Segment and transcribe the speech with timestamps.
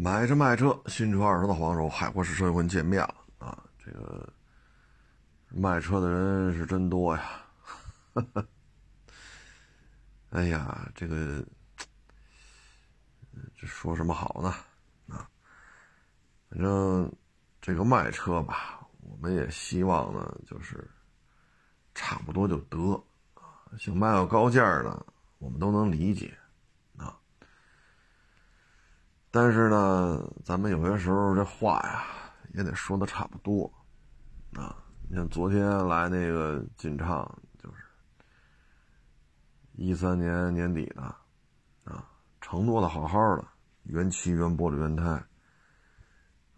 [0.00, 3.64] 买车卖车，新车二手的黄手，海阔试车又跟见面了啊！
[3.84, 4.32] 这个
[5.48, 7.42] 卖车的人是真多呀，
[10.30, 11.44] 哎呀，这个
[13.56, 14.54] 这说什么好呢？
[15.12, 15.28] 啊，
[16.48, 17.12] 反正
[17.60, 20.88] 这个卖车吧，我们也希望呢，就是
[21.92, 22.94] 差不多就得
[23.34, 25.06] 啊，想卖个高价的，
[25.38, 26.32] 我们都能理解。
[29.40, 32.02] 但是呢，咱们有些时候这话呀，
[32.54, 33.72] 也得说的差不多，
[34.54, 34.74] 啊，
[35.08, 37.24] 你像昨天来那个进畅，
[37.56, 37.76] 就是
[39.74, 41.02] 一三年年底的，
[41.84, 42.04] 啊，
[42.40, 43.46] 承诺的好好的，
[43.84, 45.04] 原漆、原玻璃、原胎，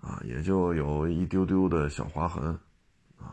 [0.00, 2.58] 啊，也就有一丢丢的小划痕，
[3.18, 3.28] 啊，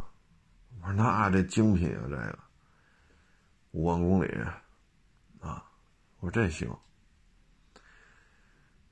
[0.82, 2.38] 我说那这精品啊，这个
[3.72, 4.28] 五万公里，
[5.40, 5.64] 啊，
[6.20, 6.70] 我说这行。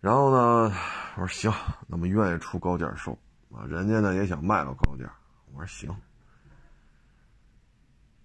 [0.06, 0.72] 然后呢，
[1.16, 1.52] 我说行，
[1.88, 3.18] 那么愿意出高价收
[3.52, 3.66] 啊？
[3.68, 5.12] 人家呢也想卖个高价，
[5.52, 5.90] 我说行。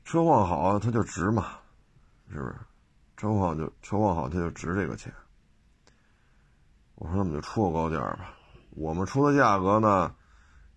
[0.05, 1.47] 车况好，它就值嘛，
[2.31, 2.55] 是不是？
[3.17, 5.11] 车况就车况好，它就值这个钱。
[6.97, 8.35] 我说那么就出个高价吧。
[8.73, 10.15] 我们出的价格呢，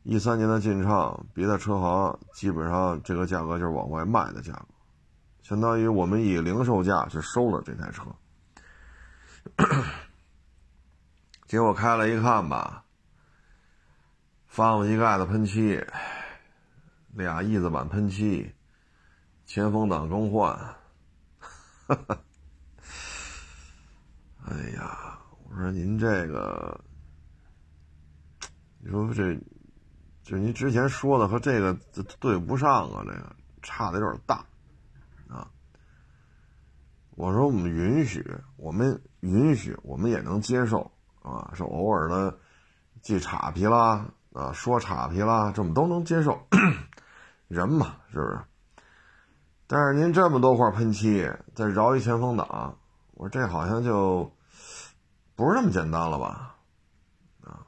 [0.03, 4.67] 一三年的进畅，别的车行基本上这个价格就是往外卖的价格，
[5.41, 8.03] 相当于我们以零售价去收了这台车。
[11.53, 12.83] 结果开了一看吧，
[14.47, 15.85] 发动机盖子喷漆，
[17.11, 18.51] 俩翼子板喷漆，
[19.45, 20.57] 前风挡更换。
[21.85, 22.19] 哈 哈
[24.45, 26.83] 哎呀，我说您这个，
[28.79, 29.39] 你说这，
[30.23, 31.71] 就您之前说的和这个
[32.19, 34.43] 对不上啊，这个差的有点大
[35.27, 35.47] 啊。
[37.11, 40.91] 我说我们允许，我们允许，我们也能接受。
[41.23, 42.37] 啊，是偶尔的
[43.01, 46.47] 记岔皮啦，啊，说岔皮啦，这么都能接受，
[47.47, 48.39] 人嘛，是不是？
[49.65, 52.77] 但是您这么多块喷漆，再饶一前风挡，
[53.13, 54.31] 我说这好像就
[55.35, 56.55] 不是那么简单了吧？
[57.41, 57.65] 啊，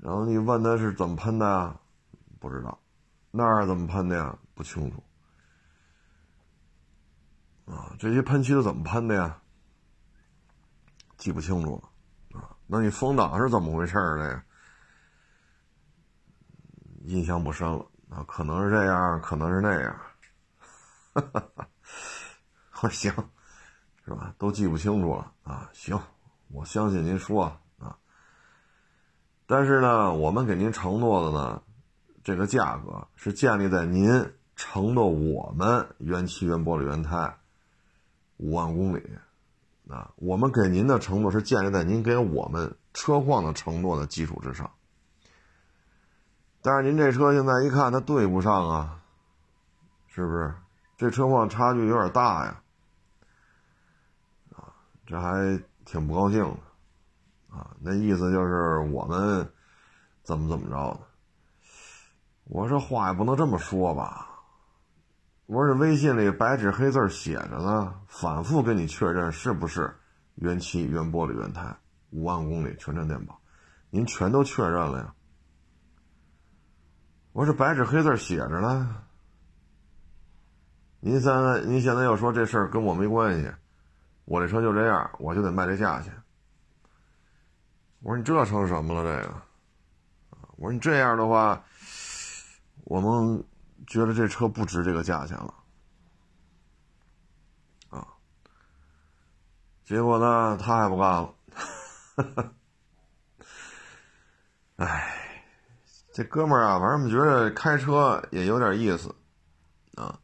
[0.00, 1.76] 然后你问他是怎么喷的呀？
[2.40, 2.78] 不知道，
[3.30, 4.36] 那儿怎么喷的呀？
[4.54, 5.02] 不清楚。
[7.66, 9.40] 啊，这些喷漆都怎么喷的呀？
[11.20, 11.80] 记不清楚
[12.32, 14.42] 了，啊，那你风挡是怎么回事呢？
[17.04, 20.00] 印象不深了，啊，可能是这样，可能是那样，
[21.12, 21.68] 哈哈哈。
[22.80, 23.12] 我行，
[24.02, 24.34] 是吧？
[24.38, 25.68] 都记不清楚了啊。
[25.74, 26.00] 行，
[26.48, 27.44] 我相信您说
[27.78, 27.94] 啊。
[29.46, 31.62] 但是呢，我们给您承诺的呢，
[32.24, 34.10] 这个价格是建立在您
[34.56, 37.38] 承诺我们原漆、原玻璃、原胎
[38.38, 39.06] 五万公里。
[39.90, 44.70] 啊，我们给您的承诺是建立在您给我们车况的承诺的基础之上。
[46.62, 49.02] 但是您这车现在一看，它对不上啊，
[50.06, 50.54] 是不是？
[50.96, 52.62] 这车况差距有点大呀，
[54.54, 54.68] 啊，
[55.06, 59.50] 这还挺不高兴的，啊，那意思就是我们
[60.22, 61.00] 怎么怎么着的。
[62.44, 64.29] 我说话也不能这么说吧。
[65.50, 69.92] 我说这微信里白纸黑字写着呢，反复跟你确认是不是
[70.36, 71.76] 原漆、原玻璃、原胎，
[72.10, 73.36] 五万公里全程电保，
[73.90, 75.12] 您全都确认了呀？
[77.32, 79.02] 我说白纸黑字写着呢，
[81.00, 83.50] 您现在您现在又说这事儿跟我没关系，
[84.26, 86.14] 我这车就这样，我就得卖这价钱。
[88.02, 89.02] 我说你这成什么了？
[89.02, 89.34] 这个，
[90.58, 91.60] 我说你这样的话，
[92.84, 93.44] 我们。
[93.90, 95.52] 觉得这车不值这个价钱了，
[97.88, 98.06] 啊！
[99.84, 101.34] 结果呢，他还不干了。
[104.76, 105.42] 哎，
[106.14, 109.12] 这哥们儿啊，反正我们觉得开车也有点意思，
[109.96, 110.20] 啊，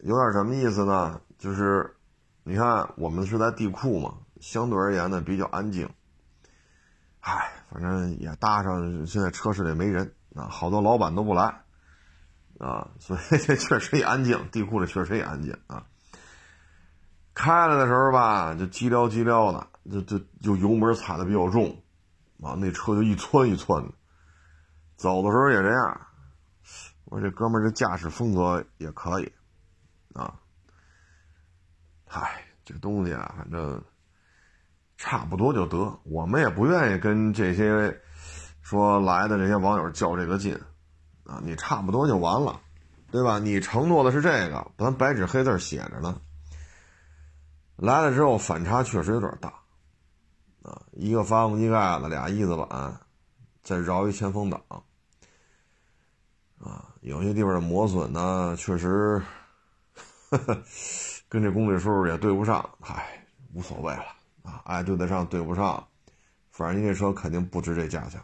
[0.00, 1.20] 有点什么意思呢？
[1.38, 1.96] 就是
[2.42, 5.88] 你看，我们是在地库嘛，相对而言呢比较安静。
[7.20, 11.63] 唉，反正也搭上，现在车市里没人啊，好多老板都不来。
[12.58, 15.84] 啊，所以这确实也安静，地库里确实也安静啊。
[17.34, 21.82] 开了的时候吧，就叽撩叽撩的，就就就油门踩的比较重，
[22.40, 23.92] 啊，那车就一窜一窜的。
[24.96, 26.00] 走的时候也这样。
[27.06, 29.32] 我这哥们这驾驶风格也可以，
[30.14, 30.34] 啊。
[32.06, 33.82] 嗨，这东西啊，反正
[34.96, 36.00] 差不多就得。
[36.04, 38.00] 我们也不愿意跟这些
[38.62, 40.58] 说来的这些网友较这个劲。
[41.24, 42.60] 啊，你差不多就完了，
[43.10, 43.38] 对吧？
[43.38, 46.20] 你承诺的是这个，咱白纸黑字写着呢。
[47.76, 49.48] 来了之后反差确实有点大，
[50.62, 53.00] 啊，一个发动机盖子，俩翼子板，
[53.62, 54.60] 再绕一前风挡，
[56.60, 59.20] 啊，有些地方的磨损呢，确实
[61.28, 64.04] 跟这公里数也对不上，嗨，无所谓了
[64.44, 65.84] 啊，爱对得上对不上，
[66.52, 68.20] 反正你这车肯定不值这价钱，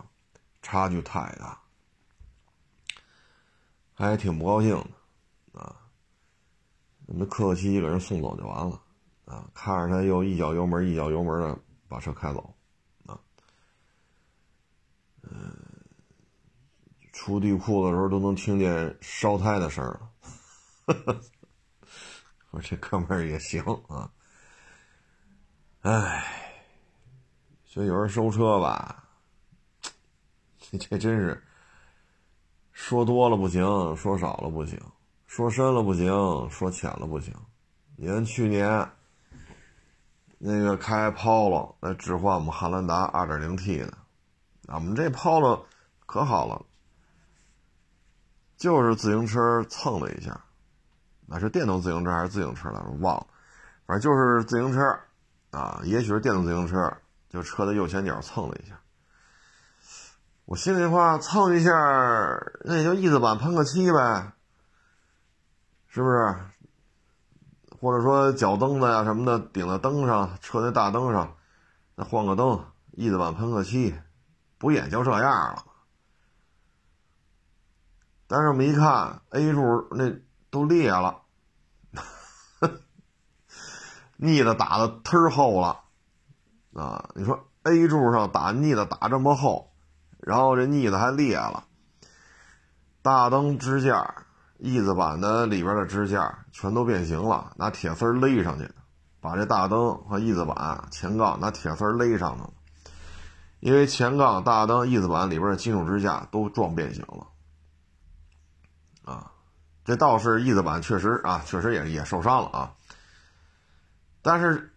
[0.62, 1.60] 差距太大，
[4.06, 4.70] 还挺不高兴
[5.52, 5.76] 的啊，
[7.06, 8.81] 那客客气气给人送走就完了
[9.25, 11.58] 啊，看着他又一脚油门一脚油门的。
[11.91, 12.55] 把车开走，
[13.05, 13.19] 啊，
[15.23, 15.52] 嗯，
[17.12, 20.08] 出地库的时候都能听见烧胎的声儿了。
[22.53, 24.08] 我这哥们儿也行啊，
[25.81, 26.25] 哎，
[27.64, 29.08] 所以有人收车吧，
[30.61, 31.44] 这 这真是
[32.82, 34.81] 说多了不行，说少了不行，
[35.27, 36.09] 说深了不行，
[36.49, 37.35] 说浅了不行。
[37.97, 38.91] 你看去年。
[40.43, 43.93] 那个开 Polo 来置换我们汉兰达 2.0T 的，
[44.69, 45.65] 我们这 Polo
[46.06, 46.65] 可好了，
[48.56, 50.41] 就是自行车蹭了一下，
[51.27, 52.87] 那是电动自行车还是自行车来着？
[53.00, 53.27] 忘了，
[53.85, 54.99] 反正就是自行车
[55.50, 56.91] 啊，也许是电动自行车，
[57.29, 58.80] 就车的右前角蹭了一下。
[60.50, 61.70] 我心里话，蹭一下
[62.64, 64.32] 那也就翼子板喷个漆呗，
[65.87, 66.37] 是不是？
[67.81, 71.37] 或者说脚蹬子呀什么的顶在灯上，车那大灯上，
[71.94, 73.94] 那换个灯，翼子板喷个漆，
[74.58, 75.64] 不也就这样了？
[78.26, 80.12] 但是我们一看，A 柱那
[80.50, 81.23] 都裂了，
[84.19, 85.82] 腻子打的忒厚了
[86.75, 87.08] 啊！
[87.14, 89.69] 你说 A 柱上打腻子打这么厚，
[90.22, 91.64] 然后这腻子还裂了，
[93.02, 94.26] 大灯支架。
[94.62, 98.70] 翼子板的里边的支架全都变形了，拿铁丝勒上去，
[99.19, 102.50] 把这大灯和翼子板前杠拿铁丝勒上的。
[103.61, 107.26] 因为前杠、大灯、翼子板里边的金属支架都撞变形了。
[109.11, 109.32] 啊，
[109.82, 112.75] 这倒是翼子板确实啊，确实也也受伤了啊。
[114.20, 114.75] 但是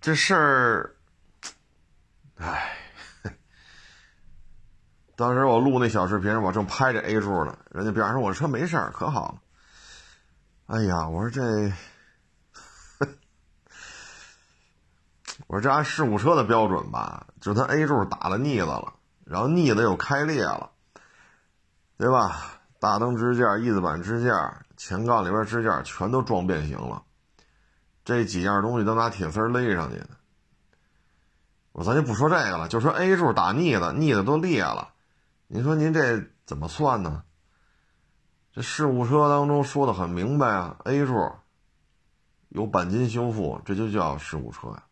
[0.00, 0.96] 这事儿，
[2.38, 2.75] 唉。
[5.16, 9.38] 当时我录那小视频，我正拍着 A 柱呢，人家边上说我车没事儿，可好了。
[10.66, 11.72] 哎呀，我说这，
[15.46, 18.92] 我说这按事故车的标准吧，就他 A 柱打了腻子了，
[19.24, 20.70] 然后腻子又开裂了，
[21.96, 22.60] 对吧？
[22.78, 27.02] 大灯支架、翼子板支架、前杠里边支架全都撞变形了，
[28.04, 30.10] 这几样东西都拿铁丝勒上去的。
[31.72, 34.90] 我咱就不说这个了，就说 A 柱打腻子，腻子都裂了。
[35.48, 37.22] 您说您这怎么算呢？
[38.52, 41.30] 这事故车当中说的很明白啊，A 柱
[42.48, 44.82] 有钣金修复，这就叫事故车呀。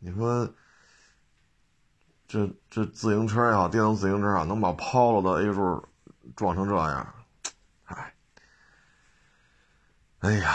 [0.00, 0.48] 你说
[2.28, 5.88] 这这自行车也好，电动自行车也好，能把抛了的 A 柱
[6.36, 7.14] 撞成这样，
[7.86, 8.14] 哎，
[10.20, 10.54] 哎呀，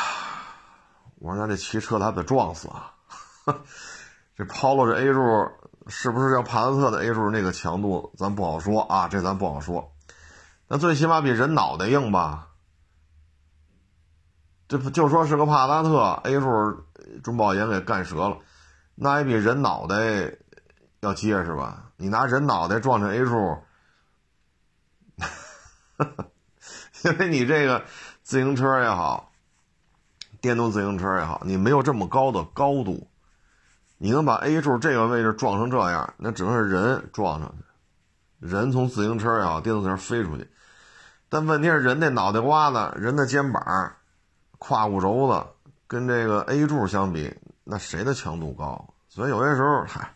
[1.16, 2.96] 我说那这骑车的还得撞死啊！
[4.38, 5.63] 这抛了这 A 柱。
[5.88, 9.94] 是不是像帕萨特的 A 柱那个强度，咱不好说啊，这咱不好说。
[10.68, 12.50] 那最起码比人脑袋硬吧？
[14.68, 16.48] 这不就说是个帕萨特 A 柱
[17.22, 18.38] 中保研给干折了，
[18.96, 20.36] 那也比人脑袋
[21.02, 21.92] 要结实吧？
[21.98, 23.58] 你拿人脑袋撞成 A 柱，
[27.04, 27.84] 因为你这个
[28.24, 29.32] 自行车也好，
[30.42, 33.08] 电动自行车也好，你没有这么高的高度。
[34.04, 37.64] 你能把 A 柱这个位置撞成这样，那只能是人撞上去，
[38.46, 40.46] 人从自行车也好，电动车飞出去。
[41.30, 43.96] 但问题是，人那脑袋瓜子、人的肩膀、
[44.60, 45.48] 胯骨轴子
[45.88, 47.34] 跟这个 A 柱相比，
[47.64, 48.94] 那谁的强度高？
[49.08, 50.14] 所以有些时候，嗨，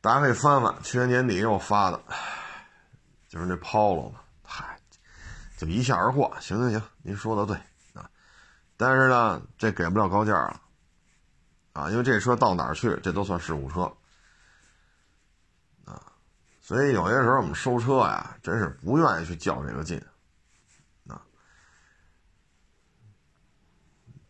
[0.00, 2.00] 大家可以翻翻去年年底给我发的，
[3.28, 4.78] 就是那 Polo 嘛，嗨，
[5.58, 6.34] 就一笑而过。
[6.40, 7.54] 行行行，您说的对
[7.92, 8.08] 啊，
[8.78, 10.62] 但是呢，这给不了高价了。
[11.74, 13.92] 啊，因为这车到哪儿去，这都算事故车，
[15.84, 16.00] 啊，
[16.60, 20.00] 所以有些时候我们收车呀，真是不愿意去较这个劲，
[21.08, 21.20] 啊，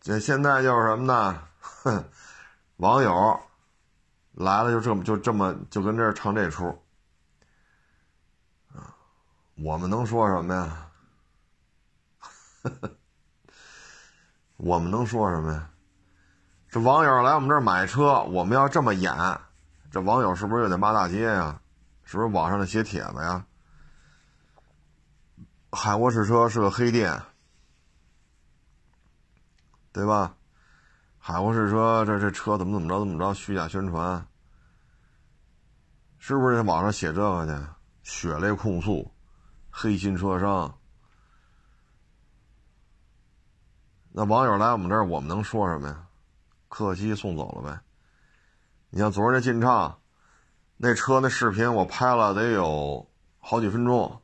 [0.01, 1.47] 这现在就是什么呢？
[1.59, 2.03] 哼，
[2.77, 3.39] 网友
[4.31, 6.67] 来了就这么就这么就跟这儿唱这出，
[8.73, 8.97] 啊，
[9.53, 10.91] 我们能说什么呀？
[14.57, 15.69] 我们能说什么呀？
[16.75, 19.15] 这网友来我们这儿买车，我们要这么演，
[19.89, 21.61] 这网友是不是又得骂大街呀？
[22.03, 23.45] 是不是网上的写帖子呀？
[25.71, 27.17] 海沃士车是个黑店，
[29.93, 30.35] 对吧？
[31.17, 34.27] 海沃士车这这车怎么怎么着怎么着，虚假宣传，
[36.17, 36.61] 是不是在？
[36.63, 37.45] 网上写这个
[38.03, 39.09] 去，血泪控诉，
[39.69, 40.77] 黑心车商。
[44.11, 46.01] 那网友来我们这儿，我们能说什么呀？
[46.75, 47.79] 客机送走了呗。
[48.89, 49.97] 你像昨儿那进畅，
[50.75, 54.21] 那车那视频我拍了得有好几分钟，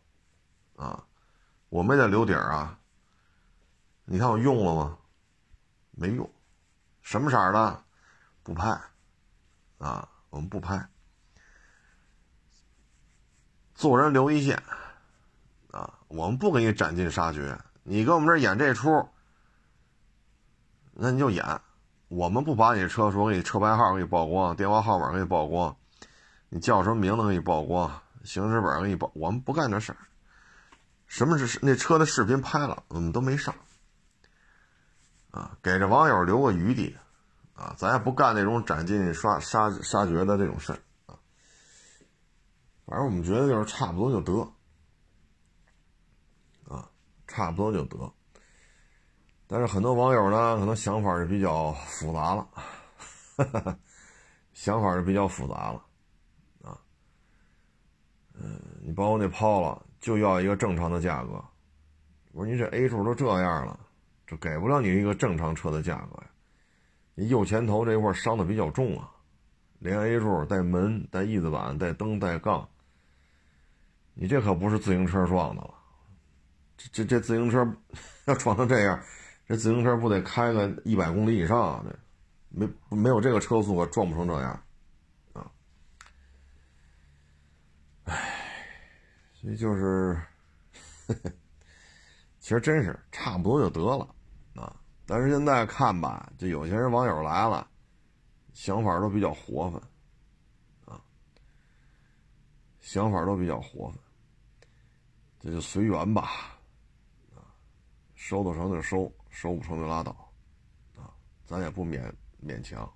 [0.75, 1.01] 啊，
[1.69, 2.77] 我没得留底儿啊。
[4.03, 4.97] 你看我用了吗？
[5.91, 6.29] 没用。
[7.01, 7.83] 什么色儿的？
[8.43, 8.77] 不拍，
[9.77, 10.85] 啊，我们不拍。
[13.75, 14.61] 做人留一线，
[15.71, 17.57] 啊，我们不给你斩尽杀绝。
[17.83, 19.07] 你跟我们这演这出。
[20.91, 21.45] 那你就演，
[22.11, 25.73] 我们不把你车说给你车牌号给你曝光，电话号码给你曝光，
[26.49, 27.89] 你叫什么名字给你曝光，
[28.25, 29.97] 行驶本给你曝，我们不干这事儿。
[31.07, 33.55] 什么是那车的视频拍了，我们都没上。
[35.31, 36.97] 啊，给这网友留个余地，
[37.53, 41.15] 啊，咱也不干那种斩尽杀杀杀绝的这种事儿啊。
[42.85, 44.51] 反正我们觉得就是差不多就得，
[46.67, 46.89] 啊，
[47.25, 48.13] 差不多就得。
[49.51, 52.47] 但是很多网友呢，可能想法是比较复杂了，
[54.53, 55.83] 想法是比较复杂了，
[56.63, 56.79] 啊，
[58.33, 61.43] 嗯，你把我那抛了，就要一个正常的价格。
[62.31, 63.77] 我说你这 A 柱都这样了，
[64.25, 66.29] 这给不了你一个正常车的价格呀。
[67.13, 69.11] 你右前头这一块伤的比较重啊，
[69.79, 72.65] 连 A 柱带门带翼子板带灯带杠，
[74.13, 75.73] 你这可不是自行车撞的了，
[76.77, 77.69] 这这这自行车
[78.27, 78.97] 要撞成这样。
[79.51, 81.99] 这自行车不得开个一百公里以上的，
[82.47, 84.63] 没没有这个车速，我撞不成这样，
[85.33, 85.51] 啊，
[88.05, 88.15] 唉，
[89.33, 90.17] 所以就是，
[92.39, 94.15] 其实真是差不多就得了
[94.55, 94.73] 啊。
[95.05, 97.69] 但是现在看吧，就有些人网友来了，
[98.53, 99.81] 想法都比较活泛，
[100.85, 101.03] 啊，
[102.79, 103.99] 想法都比较活泛，
[105.41, 106.57] 这就随缘吧，
[107.35, 107.51] 啊，
[108.15, 109.13] 收得成就收。
[109.31, 110.11] 收不成就拉倒，
[110.95, 111.09] 啊，
[111.45, 112.13] 咱也不勉
[112.45, 112.87] 勉强，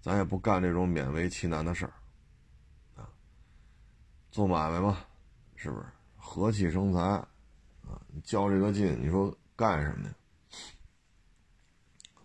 [0.00, 1.94] 咱也不干这种勉为其难的事儿，
[3.00, 3.08] 啊，
[4.30, 4.98] 做买卖嘛，
[5.54, 7.26] 是不是和气生财，啊，
[8.08, 10.14] 你较这个劲，你说干什么呢？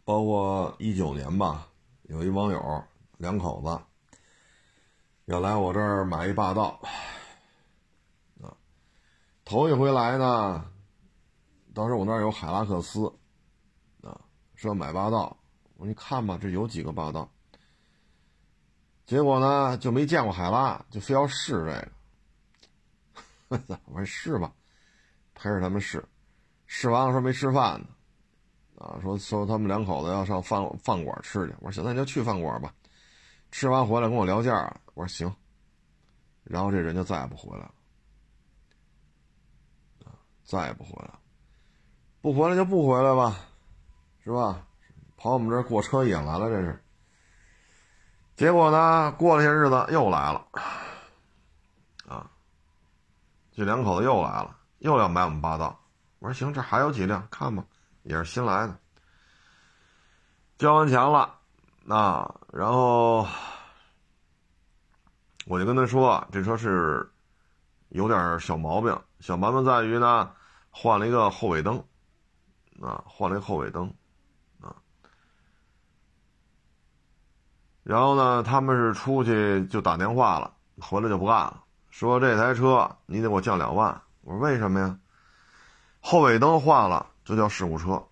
[0.03, 1.69] 包括一九年吧，
[2.03, 2.83] 有一网友
[3.17, 3.79] 两口子
[5.25, 6.81] 要来我这儿买一霸道，
[8.41, 8.57] 啊，
[9.45, 10.71] 头一回来呢。
[11.79, 13.05] 当时我那儿有海拉克斯，
[14.01, 14.19] 啊，
[14.53, 15.37] 说买霸道，
[15.77, 17.31] 我说你看吧，这有几个霸道。
[19.05, 21.53] 结果呢，就没见过海拉，就非要试
[23.49, 23.77] 这个。
[23.85, 24.53] 我说试吧，
[25.33, 26.05] 陪着他们试，
[26.65, 27.87] 试完了说没吃饭呢，
[28.83, 31.55] 啊，说说他们两口子要上饭饭馆吃去。
[31.61, 32.75] 我说行，那就去饭馆吧。
[33.51, 35.33] 吃完回来跟我聊价，我说行。
[36.43, 37.73] 然后这人就再也不回来了，
[40.43, 41.19] 再也不回来了。
[42.21, 43.35] 不回来就不回来吧，
[44.23, 44.61] 是吧？
[45.15, 46.83] 跑我们这儿过车瘾来了，这是。
[48.35, 50.45] 结果呢，过了些日子又来了，
[52.07, 52.29] 啊，
[53.51, 55.77] 这两口子又来了，又要买我们霸道。
[56.19, 57.63] 我说行，这还有几辆，看吧，
[58.03, 58.77] 也是新来的。
[60.57, 61.35] 交完钱了，
[61.83, 63.25] 那然后
[65.47, 67.09] 我就跟他说，这车是
[67.89, 70.31] 有点小毛病，小毛病在于呢，
[70.69, 71.81] 换了一个后尾灯。
[72.81, 73.93] 啊，换了一后尾灯，
[74.61, 74.75] 啊，
[77.83, 84.01] 然后呢，他们是出去就打电话了，回来就不干了，说这台车你得给我降两万。
[84.21, 84.97] 我说为什么呀？
[85.99, 88.05] 后尾灯换了这叫事故车。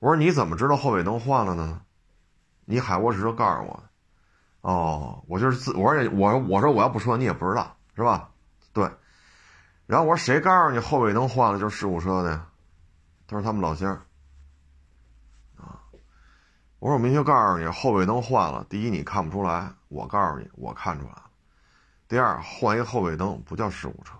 [0.00, 1.82] 我说你怎么知道后尾灯换了呢？
[2.64, 3.82] 你海沃士车告诉我。
[4.60, 8.30] 哦，我就是自我说我我说我要不说你也不知道是吧？
[8.72, 8.90] 对。
[9.86, 12.47] 然后我说谁告诉你后尾灯换了就是事故车的呀？
[13.28, 13.94] 他说他们老乡
[15.58, 15.84] 啊，
[16.78, 18.64] 我说我明确告诉你，后尾灯换了。
[18.70, 21.30] 第一，你看不出来；我告诉你，我看出来了。
[22.08, 24.14] 第二，换一个后尾灯不叫事故车，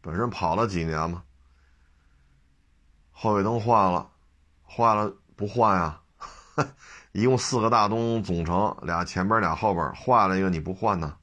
[0.00, 1.24] 本身跑了几年嘛。
[3.10, 4.08] 后尾灯换了，
[4.62, 6.00] 换了不换呀？
[7.10, 11.16] 一共四个大灯总成，俩前边俩后边，换了一个你不换呢？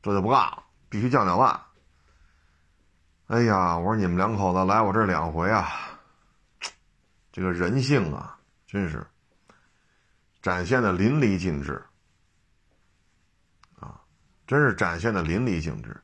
[0.00, 1.60] 这就不干了，必须降两万。
[3.26, 5.98] 哎呀，我说你们两口子来我这两回啊，
[7.32, 9.04] 这个人性啊，真是
[10.42, 11.82] 展现的淋漓尽致。
[13.80, 13.98] 啊，
[14.46, 15.98] 真是展现的淋漓尽致。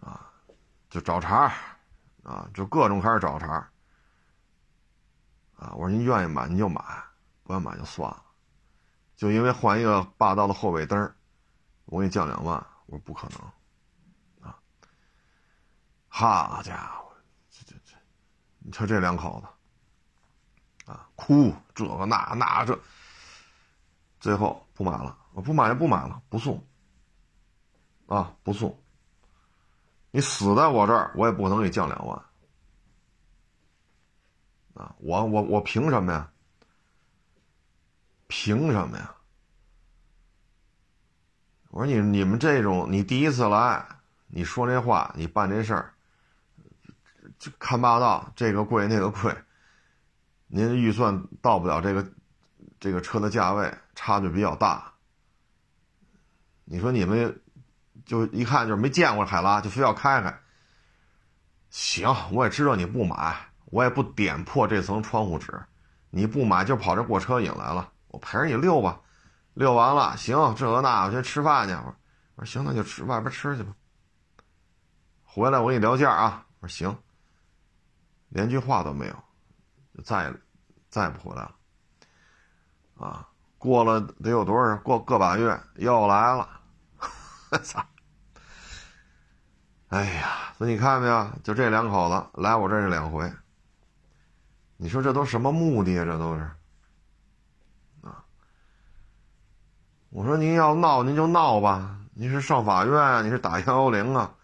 [0.00, 0.30] 啊，
[0.88, 1.52] 就找茬
[2.22, 3.68] 啊，就各种开始找茬
[5.56, 6.82] 啊，我说您愿意买您就买，
[7.42, 8.22] 不愿买就算了。
[9.14, 11.14] 就因为换一个霸道的后尾灯
[11.84, 13.38] 我给你降两万，我说不可能，
[16.16, 17.10] 好家伙，
[17.50, 17.96] 这这这，
[18.60, 22.78] 你瞧这两口子，啊，哭这个那那这，
[24.20, 26.64] 最后不买了，我不买就不买了，不送，
[28.06, 28.80] 啊，不送。
[30.12, 32.16] 你死在我这儿，我也不可能给你降两万，
[34.74, 36.30] 啊，我我我凭什么呀？
[38.28, 39.12] 凭什么呀？
[41.70, 43.84] 我说你你们这种，你第一次来，
[44.28, 45.93] 你说这话，你办这事儿，
[47.58, 49.34] 看霸道，这个贵那个贵，
[50.46, 52.06] 您预算到不了这个
[52.78, 54.92] 这个车的价位，差距比较大。
[56.64, 57.40] 你说你们。
[58.04, 60.38] 就一看就是没见过海拉，就非要开开。
[61.70, 63.34] 行，我也知道你不买，
[63.66, 65.58] 我也不点破这层窗户纸。
[66.10, 69.00] 你不买就跑这过车瘾来了，我陪着你溜吧。
[69.54, 71.72] 溜完了，行，这个那，我先吃饭去。
[72.34, 73.72] 我说行，那就吃外边吃去吧。
[75.22, 76.44] 回来我跟你聊价啊。
[76.60, 76.98] 我说行，
[78.34, 79.14] 连句话都没有，
[79.96, 80.32] 就再
[80.90, 81.54] 再不回来了。
[82.96, 86.60] 啊，过了得有多少过个把月，又来了。
[87.62, 87.86] 操！
[89.90, 91.30] 哎呀，所以你看没有？
[91.44, 93.32] 就这两口子来我这儿两回。
[94.76, 96.04] 你说这都什么目的啊？
[96.04, 96.42] 这都是
[98.02, 98.24] 啊！
[100.10, 104.34] 我说您要闹您就闹吧，您是上法院啊，你是打幺幺零啊？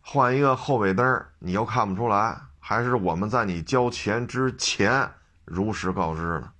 [0.00, 5.10] 换一个后尾灯你又看不出来，还是我们在你交钱之前
[5.44, 6.52] 如实告知的？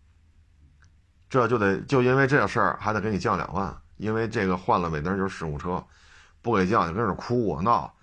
[1.31, 5.83] 这就得就因为这事儿还得给你降两万，因为这个换了尾灯就是事故车。
[6.43, 7.95] 不给降，你跟这哭我闹，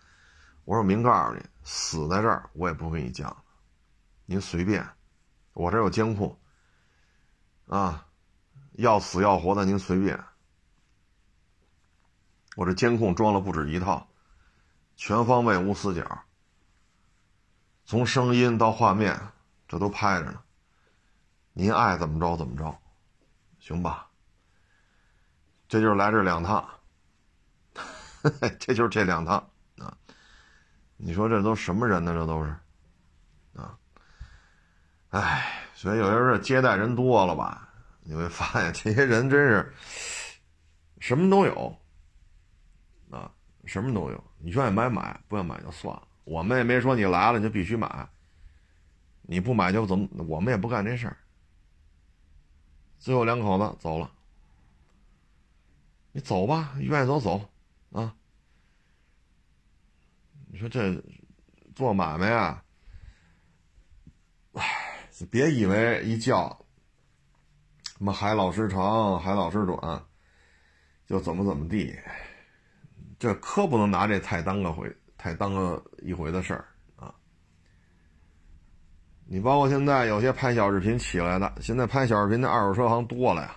[0.63, 3.35] 我说明告诉你，死在这儿我也不给你降，
[4.25, 4.87] 您随便，
[5.51, 6.39] 我这有监控，
[7.67, 8.07] 啊，
[8.75, 10.17] 要死要活的您随便，
[12.55, 14.07] 我这监控装了不止一套，
[14.95, 16.23] 全方位无死角，
[17.89, 19.19] 从声音到画面
[19.67, 20.39] 这都拍着呢，
[21.53, 22.77] 您爱怎么着怎么着，
[23.57, 24.07] 行吧？
[25.67, 26.63] 这就是来这两趟。
[28.59, 29.37] 这就是这两趟
[29.79, 29.97] 啊！
[30.97, 32.13] 你说这都什么人呢？
[32.13, 32.55] 这都是
[33.55, 33.75] 啊！
[35.09, 37.67] 哎，所以有些时候接待人多了吧，
[38.01, 39.73] 你会发现这些人真是
[40.99, 41.75] 什么都有
[43.09, 43.31] 啊，
[43.65, 44.23] 什么都有。
[44.37, 46.03] 你愿意买买，不愿意买就算了。
[46.29, 48.07] 我们也没说你来了你就必须买，
[49.23, 50.07] 你不买就怎么？
[50.27, 51.17] 我们也不干这事儿。
[52.99, 54.11] 最后两口子走了，
[56.11, 57.49] 你走吧，愿意走走。
[57.91, 58.13] 啊！
[60.51, 61.03] 你说这
[61.73, 62.63] 做买卖啊，
[64.53, 64.63] 唉，
[65.31, 66.63] 别以为一叫
[67.83, 70.05] 什么海老师长，海老师短，
[71.07, 71.97] 就怎么怎么地，
[73.17, 77.13] 这可不能拿这太当个回，太当个一回的事儿啊！
[79.25, 83.55] 你包括现在有些拍小视频起来的，现在拍小视频的二手车行多了呀，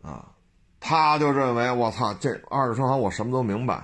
[0.00, 0.34] 啊！
[0.80, 3.74] 他就认为我操，这二手车行我什么都明白，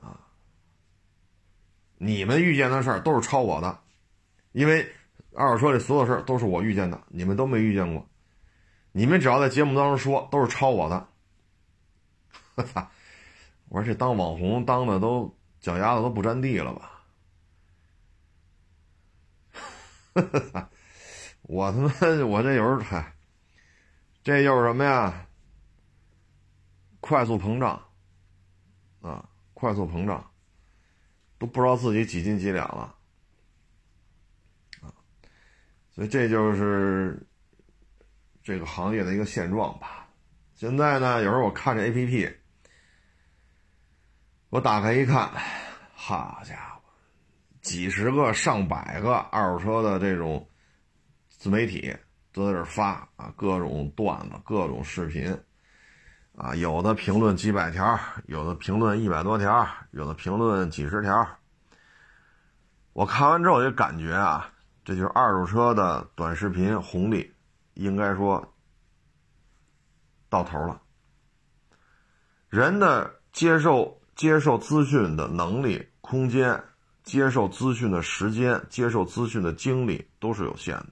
[0.00, 0.20] 啊！
[1.96, 3.80] 你们遇见的事儿都是抄我的，
[4.52, 4.88] 因为
[5.34, 8.08] 二手车里所有事儿都是我遇见的，你们都没遇见过。
[8.92, 11.08] 你们只要在节目当中说，都是抄我的。
[12.54, 12.88] 我操！
[13.68, 17.04] 我说这当网红当的都脚丫子都不沾地了吧？
[21.42, 21.92] 我他妈
[22.26, 23.02] 我这有时候，
[24.22, 25.26] 这又是什么呀？
[27.00, 27.80] 快速膨胀，
[29.00, 30.30] 啊，快速膨胀，
[31.38, 32.94] 都不知道自己几斤几两了，
[35.90, 37.24] 所以这就是
[38.42, 40.08] 这个行业的一个现状吧。
[40.54, 42.37] 现在呢，有时候我看这 APP，
[44.50, 45.30] 我打开一看，
[45.94, 46.80] 好家伙，
[47.60, 50.48] 几十个、上百个二手车的这种
[51.28, 51.94] 自媒体
[52.32, 55.38] 都在这发啊，各种段子、各种视频。
[56.34, 61.28] 啊，有的评论几百条，有的评论一百多条，有的评论几十条。
[62.94, 64.50] 我看完之后就感觉啊，
[64.82, 67.34] 这就是二手车的短视频红利，
[67.74, 68.54] 应该说
[70.30, 70.80] 到头了。
[72.48, 76.64] 人的接受接受资讯的能力、空间、
[77.04, 80.88] 接受资讯的时间、接受资讯的精力都是有限的。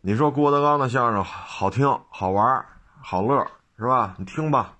[0.00, 2.64] 你说郭德纲的相声好听、好玩？
[3.02, 4.14] 好乐是吧？
[4.18, 4.78] 你听吧，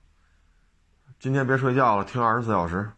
[1.18, 2.90] 今天别睡觉了，听二十四小时。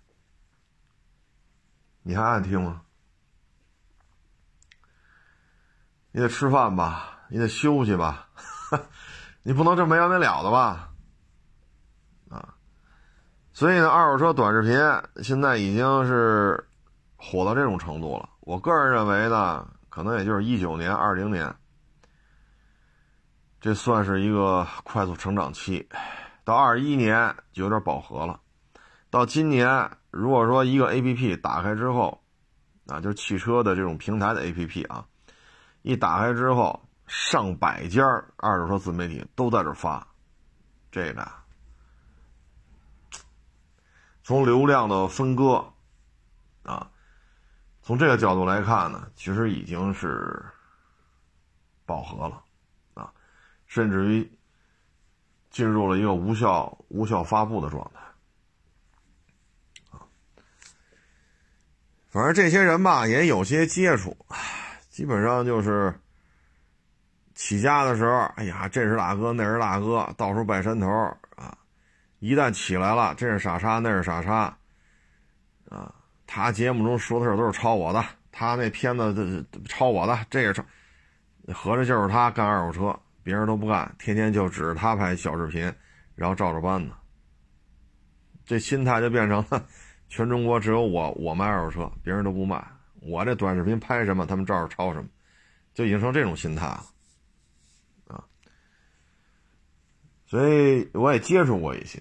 [2.04, 2.82] 你还爱听吗？
[6.12, 8.28] 你得吃饭吧，你得休息吧，
[9.42, 10.91] 你不能这没完没了的吧？
[13.52, 16.62] 所以呢，二手车短视频现在已经是
[17.16, 18.28] 火到这种程度了。
[18.40, 21.54] 我个人认为呢，可能也就是一九年、二零年，
[23.60, 25.86] 这算是一个快速成长期，
[26.44, 28.40] 到二一年就有点饱和了。
[29.10, 32.18] 到今年，如果说一个 A P P 打开之后，
[32.86, 35.04] 啊，就是汽车的这种平台的 A P P 啊，
[35.82, 38.02] 一打开之后，上百家
[38.38, 40.04] 二手车自媒体都在这发，
[40.90, 41.30] 这个
[44.32, 45.62] 从流量的分割，
[46.62, 46.90] 啊，
[47.82, 50.42] 从这个角度来看呢，其实已经是
[51.84, 52.42] 饱和了，
[52.94, 53.12] 啊，
[53.66, 54.32] 甚至于
[55.50, 58.00] 进入了一个无效无效发布的状态。
[62.08, 64.16] 反正这些人吧，也有些接触，
[64.88, 65.94] 基本上就是
[67.34, 70.88] 起家的时候，哎呀，这是大哥，那是大哥，到处拜山头。
[72.22, 74.56] 一旦起来了，这是傻叉，那是傻叉，
[75.68, 75.92] 啊，
[76.24, 80.64] 他节目中说的事都是抄我的，他那片子这抄我的，这也抄，
[81.52, 85.62] 合着就是他干二手车，别人都不干，天天就指着他拍小视频，
[86.14, 86.94] 然后照着搬呢。
[88.44, 89.66] 这心态就变成了。
[90.08, 92.64] 全中国只有我，我卖二手车，别人都不卖。
[93.00, 95.08] 我这短视频拍什么，他们照着抄什么，
[95.74, 96.84] 就已经成这种心态了，
[98.06, 98.22] 啊。
[100.26, 102.00] 所以我也接触过一些，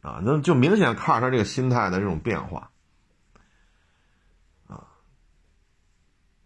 [0.00, 2.70] 啊，那就明显看着他这个心态的这种变化，
[4.66, 4.86] 啊。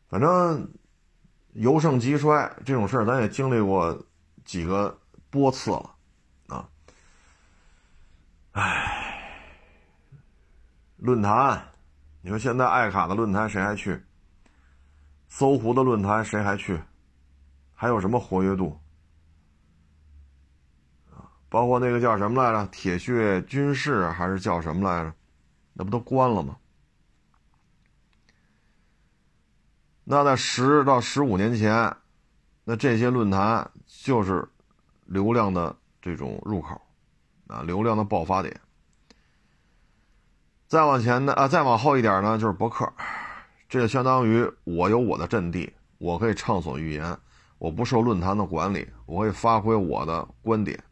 [0.08, 0.72] 反正
[1.52, 4.04] 由盛及衰这种事儿，咱也经历过
[4.44, 4.98] 几个
[5.30, 5.94] 波次了，
[6.48, 6.68] 啊，
[8.52, 8.98] 唉。
[10.96, 11.62] 论坛，
[12.20, 14.02] 你说现在爱卡的论坛谁还去？
[15.28, 16.80] 搜狐的论坛谁还去？
[17.74, 18.81] 还有什么活跃度？
[21.52, 22.66] 包括那个叫什么来着？
[22.68, 25.12] 铁血军事还是叫什么来着？
[25.74, 26.56] 那不都关了吗？
[30.02, 31.94] 那在十到十五年前，
[32.64, 34.48] 那这些论坛就是
[35.04, 36.80] 流量的这种入口，
[37.48, 38.58] 啊，流量的爆发点。
[40.66, 42.90] 再往前呢，啊，再往后一点呢，就是博客，
[43.68, 47.14] 这就相当于我有我的阵地，我可以畅所欲言，
[47.58, 50.82] 我不受论坛的管理，我可以发挥我的观点，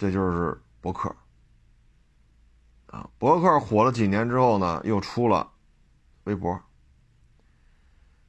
[0.00, 1.14] 这就是博客。
[2.86, 5.46] 啊，博客火了几年之后呢，又出了
[6.24, 6.58] 微博，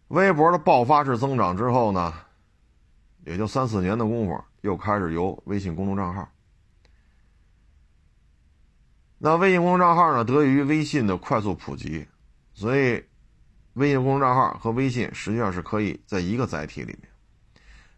[0.10, 2.14] 微博的爆发式增长之后呢，
[3.26, 6.30] 也就三四年的功夫，又开始由微信公众账号。
[9.18, 10.26] 那微信公众账号呢？
[10.26, 12.06] 得益于微信的快速普及，
[12.54, 13.02] 所以
[13.76, 17.10] 微信公众账号和微信实际上是可以在一个载体里面，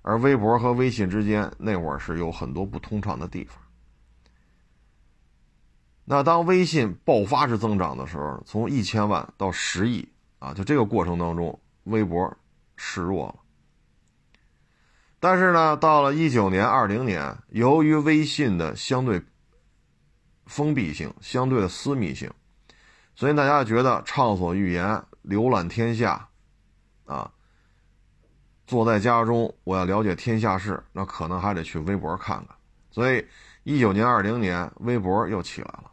[0.03, 3.57] 而微博和微信之间那会儿是有很多不通畅的地方。
[6.05, 10.07] 那当微信爆发式增长的时候，从一千万到十亿
[10.39, 12.35] 啊，就这个过程当中，微博
[12.75, 13.35] 示弱了。
[15.19, 19.23] 但是呢，到了一九年、二零年，由于微信的相对。
[20.45, 22.29] 封闭性相对的私密性，
[23.15, 26.27] 所以大家觉得畅所欲言、浏览天下，
[27.05, 27.31] 啊，
[28.67, 32.57] 坐在家中我要了解天下事，那可能还得去微博看看。
[32.91, 33.25] 所以，
[33.63, 35.89] 一九年、二零年，微博又起来了，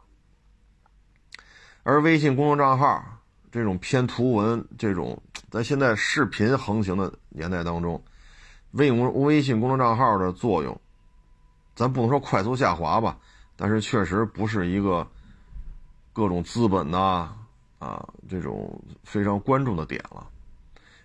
[1.83, 3.03] 而微信公众账号
[3.51, 8.01] 这种偏图文、这种在现在视频横行的年代当中，
[8.71, 10.79] 微公微信公众账号的作用，
[11.75, 13.17] 咱不能说快速下滑吧。
[13.55, 15.07] 但是确实不是一个
[16.13, 17.35] 各种资本呐
[17.79, 20.27] 啊这种非常关注的点了。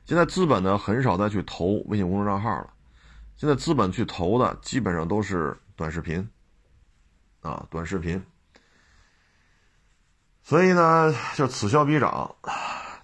[0.05, 2.71] 现在资本呢很少再去投微信公众账号了，
[3.37, 6.27] 现在资本去投的基本上都是短视频
[7.41, 8.23] 啊短视频。
[10.47, 12.37] 所以呢就此消彼长，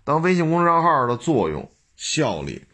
[0.04, 2.64] 当微信公众账号的作用效力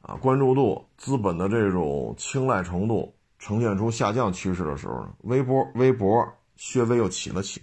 [0.00, 3.12] 啊关注度资本的这种青睐程度。
[3.40, 6.26] 呈现出下降趋势的时候，微博微博
[6.74, 7.62] 略微又起了起，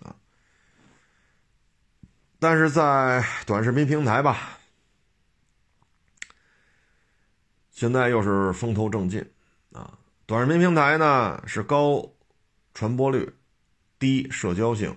[0.00, 0.14] 啊，
[2.38, 4.60] 但是在短视频平台吧，
[7.72, 9.28] 现在又是风头正劲，
[9.72, 12.08] 啊，短视频平台呢是高
[12.72, 13.34] 传播率、
[13.98, 14.96] 低社交性，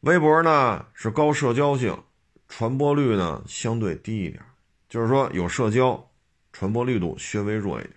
[0.00, 2.02] 微博呢是高社交性，
[2.48, 4.44] 传播率呢相对低一点，
[4.88, 6.10] 就是说有社交，
[6.52, 7.94] 传播力度略微弱一点。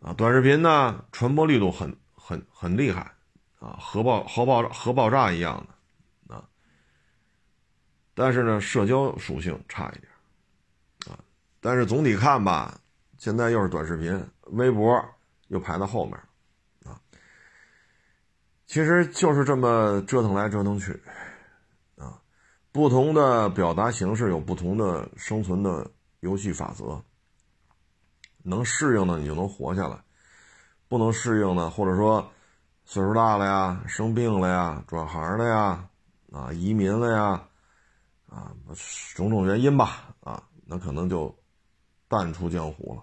[0.00, 3.12] 啊，短视频呢，传播力度很很很厉害，
[3.58, 5.64] 啊，核爆核爆核爆炸一样
[6.26, 6.48] 的，啊，
[8.14, 10.10] 但是呢，社交属性差一点
[11.06, 11.18] 啊。
[11.60, 12.80] 但是总体看吧，
[13.18, 15.04] 现在又是短视频，微博
[15.48, 16.18] 又排到后面。
[18.70, 20.92] 其实就是这么折腾来折腾去
[21.98, 22.22] 啊，
[22.70, 27.02] 不同的表达形式有不同的生存的游戏法则。
[28.44, 29.98] 能适应的你就能活下来，
[30.86, 32.30] 不能适应的或者说
[32.84, 35.88] 岁数大了呀、生病了呀、转行了呀、
[36.30, 37.42] 啊移民了呀。
[38.28, 38.54] 啊，
[39.16, 41.36] 种种原因吧，啊，那可能就
[42.06, 43.02] 淡出江湖了。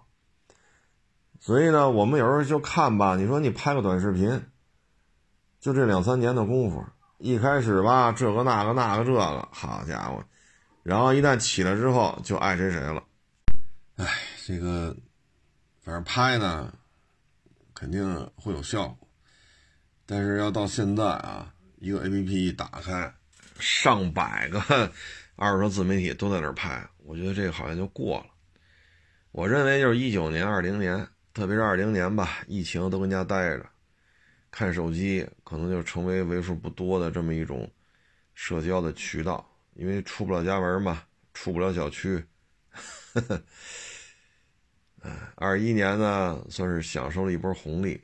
[1.41, 3.17] 所以呢，我们有时候就看吧。
[3.17, 4.41] 你说你拍个短视频，
[5.60, 6.86] 就这两三年的功夫，
[7.17, 10.24] 一开始吧，这个那个那个这个，好家伙，
[10.84, 13.04] 然后一旦起来之后，就爱谁谁了。
[13.96, 14.06] 哎，
[14.46, 14.96] 这个
[15.84, 16.74] 反正拍呢，
[17.74, 19.08] 肯定会有效果，
[20.06, 23.13] 但是要到现在啊，一个 A P P 一打开。
[23.60, 24.62] 上百个
[25.36, 28.26] 二手车自媒体都在那拍，我觉得这个好像就过了。
[29.32, 33.65] 我认为就是一九年、二零年，特别是二零年吧，疫情都跟家待着，
[34.58, 37.72] 看手机可能就成为为数不多的这么一种
[38.34, 42.26] 社交的渠道，因为出不了家门嘛，出不了小区。
[45.36, 48.02] 二一年呢，算是享受了一波红利，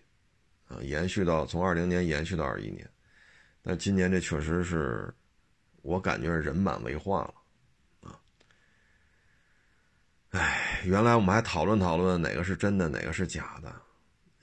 [0.67, 2.87] 啊，延续到从二零年延续到二一年，
[3.63, 5.11] 但今年这确实是。
[5.81, 7.33] 我感觉人满为患了，
[8.03, 8.13] 啊，
[10.29, 13.73] 哎，原来我们还讨论讨论哪个是真的，哪个是假的，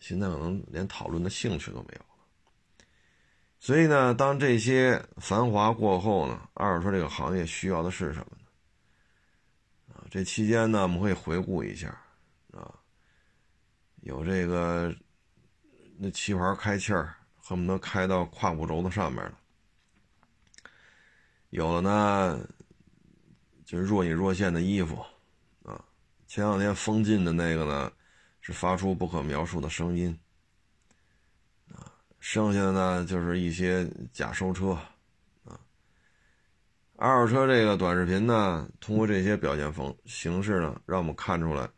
[0.00, 2.06] 现在可能连讨论的兴趣都没有了。
[3.60, 9.94] 所以呢，当这些繁华过后呢，二手车这个行业需要的是什么呢？
[9.94, 11.88] 啊，这期间呢，我们会回顾一下，
[12.52, 12.74] 啊，
[14.00, 14.94] 有这个
[15.98, 19.38] 那气盘开气儿，恨不得开到胯骨轴子上面了。
[21.50, 22.40] 有了呢，
[23.66, 25.04] 就是若隐若现的衣服，
[25.64, 25.84] 啊，
[26.26, 27.92] 前两天封禁的那个呢，
[28.40, 30.18] 是发出不可描述的声音，
[31.72, 34.78] 啊，剩下的呢就是一些假收车，
[35.44, 35.58] 啊，
[36.96, 41.68] 二手车这个短视频呢，通过这些表现方形式呢，让我们看出来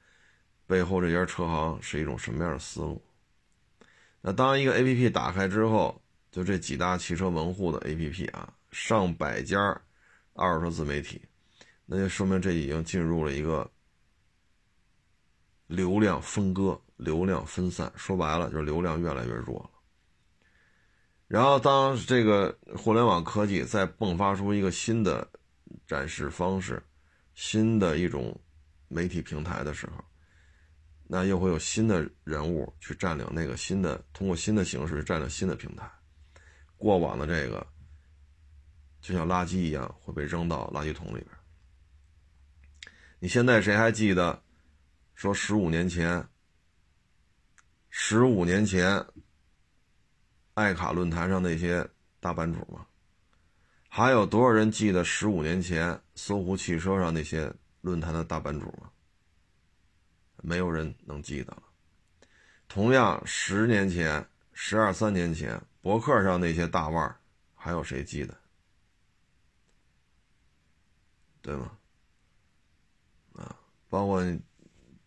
[0.67, 3.03] 背后这家车行是一种什么样的思路。
[4.21, 8.53] 那当一个 A P P 打开之后，就这几大汽车门户的 A P P 啊。
[8.73, 9.59] 上百家
[10.33, 11.21] 二手车自媒体，
[11.85, 13.71] 那就说明这已经进入了一个
[15.75, 19.71] 流量分割、流量分散，说白了就是流量越来越弱了。
[21.27, 25.27] 然后，当这个互联网科技再迸发出一个新的
[25.87, 26.83] 展示方式、
[27.35, 28.39] 新的一种
[28.89, 30.05] 媒体平台的时候，
[31.05, 35.91] 那又会有新的人物去占领那个新的，通过新的形式占领新的平台。
[36.77, 37.67] 过往的这个。
[39.01, 41.27] 就像垃圾一样会被扔到垃圾桶里边。
[43.19, 44.41] 你现在谁还记得
[45.23, 46.29] 说十五年前、
[47.91, 49.07] 十五年前
[50.55, 52.85] 爱卡论坛上那些大版主吗？
[53.89, 58.91] 还有多少人记得十五年前搜狐汽车上那些论坛的大版主吗？
[60.39, 61.63] 没有人能记得了。
[62.67, 67.17] 同样，十年前、十二三年前博客上那些大腕
[67.55, 68.37] 还有谁记得？
[71.41, 71.79] 对吗？
[73.35, 73.55] 啊，
[73.89, 74.21] 包括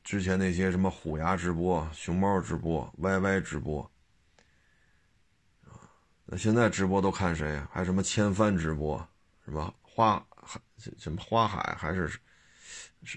[0.06, 3.92] 之前那些什么虎牙直播、熊猫直播、YY 直播，
[6.26, 7.60] 那现在直播都看谁？
[7.72, 8.96] 还什么千帆直播，
[9.44, 10.24] 什么花
[11.00, 12.22] 什么花海还是什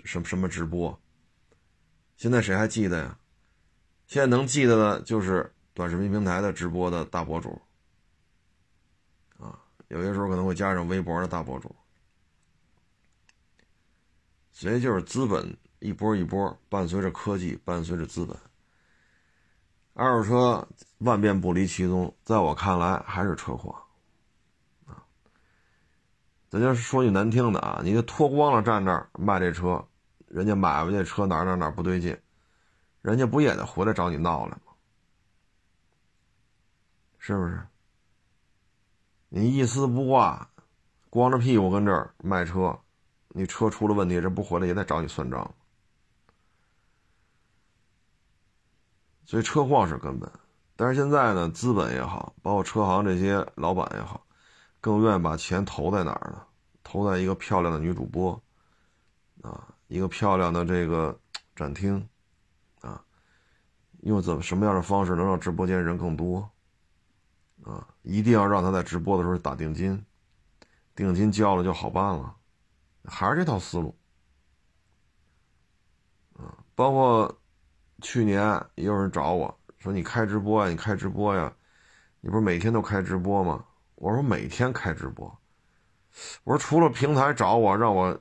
[0.07, 0.99] 什什么直播？
[2.17, 3.19] 现在谁还记得呀？
[4.07, 7.61] 现在能记得的就是短视频平台的直播的大博主，
[9.39, 11.77] 啊，有些时候可能会加上微博的大博主。
[14.51, 18.37] 所以就是资本一波一波，伴随着科技，伴随着资本。
[19.95, 23.75] 二手车万变不离其宗，在我看来还是车祸
[24.87, 25.03] 啊。
[26.49, 29.85] 咱就说句难听的啊，你就脱光了站那儿卖这车，
[30.27, 32.17] 人家买回去车哪哪哪不对劲，
[33.03, 34.73] 人家不也得回来找你闹来吗？
[37.19, 37.61] 是不是？
[39.29, 40.49] 你一丝不挂，
[41.11, 42.79] 光着屁股跟这儿卖车。
[43.31, 45.55] 你车出了问题，人不回来也得找你算账。
[49.29, 50.33] 所以车况是根本，
[50.75, 54.27] 但是现在呢，资本也好，包括车行这些老板也好，
[54.81, 56.43] 更愿意把钱投在哪儿呢？
[56.83, 58.43] 投在一个漂亮的女主播，
[59.43, 61.21] 啊，一个漂亮的这个
[61.55, 62.09] 展厅，
[62.81, 63.05] 啊，
[64.01, 66.51] 用怎么什么样的方式能让直播间人更多？
[67.65, 70.03] 啊，一定要让他在直播的时候打定金，
[70.97, 72.35] 定金交了就好办了。
[73.05, 73.95] 还是这套思路。
[76.39, 77.39] 啊，包括
[78.03, 78.43] 去年
[78.75, 81.53] 也有人找我说：“你开直播呀，你开直播呀，
[82.21, 83.65] 你不是每天都开直播吗？”
[83.97, 85.27] 我说：“每天开直播。”
[86.45, 88.19] 我说：“除了平台找我让我，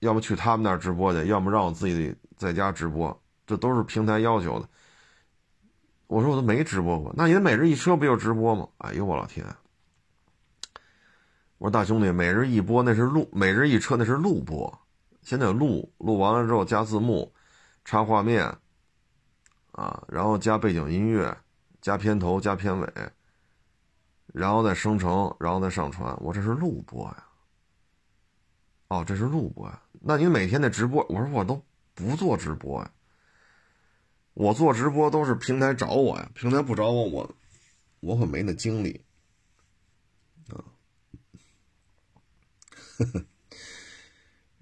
[0.00, 4.68] 要么去他们那儿直播去，要么让我自己在家直播，这都是平台要求的。”
[6.06, 9.44] 我说：“我都没直播过，那你的每日一车不就直播吗？”哎呦我老天！
[11.58, 14.80] 我说：“大兄弟，每日一播那是录，每日一车那是录播。”
[15.22, 17.32] 现在录录完了之后加字幕，
[17.84, 18.52] 插画面，
[19.72, 21.36] 啊，然后加背景音乐，
[21.80, 22.92] 加片头加片尾，
[24.26, 26.16] 然后再生成，然后再上传。
[26.20, 27.26] 我这是录播呀。
[28.88, 29.82] 哦，这是录播呀。
[30.00, 32.90] 那你每天的直播，我说我都不做直播呀。
[34.34, 37.34] 我做直播都是平台找我呀，平台不找我，我
[38.00, 39.04] 我可没那精力。
[40.50, 40.60] 啊，
[42.98, 43.24] 呵呵。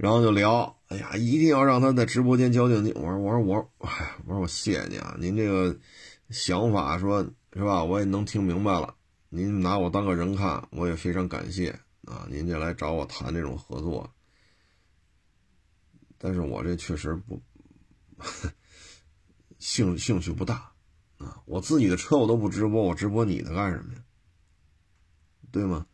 [0.01, 2.91] 然后就聊，哎呀，一定要让他在直播间交定金。
[2.95, 5.79] 我说，我说，我，哎，我说我谢谢您啊，您这个
[6.31, 8.95] 想法说是吧，我也能听明白了。
[9.29, 11.69] 您拿我当个人看，我也非常感谢
[12.07, 12.27] 啊。
[12.31, 14.11] 您这来找我谈这种合作，
[16.17, 17.39] 但是我这确实不
[19.59, 20.73] 兴兴趣不大
[21.19, 21.43] 啊。
[21.45, 24.01] 我自己的车我都不直播，我直播你的干什么呀？
[25.53, 25.87] 对吗？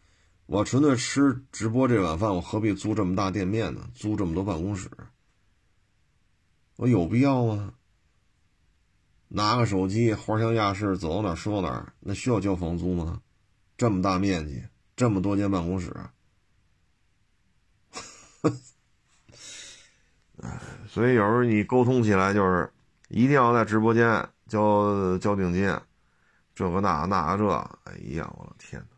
[0.46, 3.90] 我纯粹吃直播这碗饭，我何必租这么大店面呢？
[3.94, 4.88] 租这么多办公室，
[6.76, 7.74] 我有必要吗？
[9.28, 13.20] 拿个手机，花香亚市，走到哪说到哪，那需要交房租吗？
[13.76, 14.62] 这么大面积，
[14.94, 15.92] 这么多间办公室，
[20.40, 22.72] 哎，所以有时候你沟通起来就是
[23.08, 25.76] 一定要在直播间交交定金，
[26.54, 27.50] 这个那那个这，
[27.82, 28.95] 哎呀，我的天哪！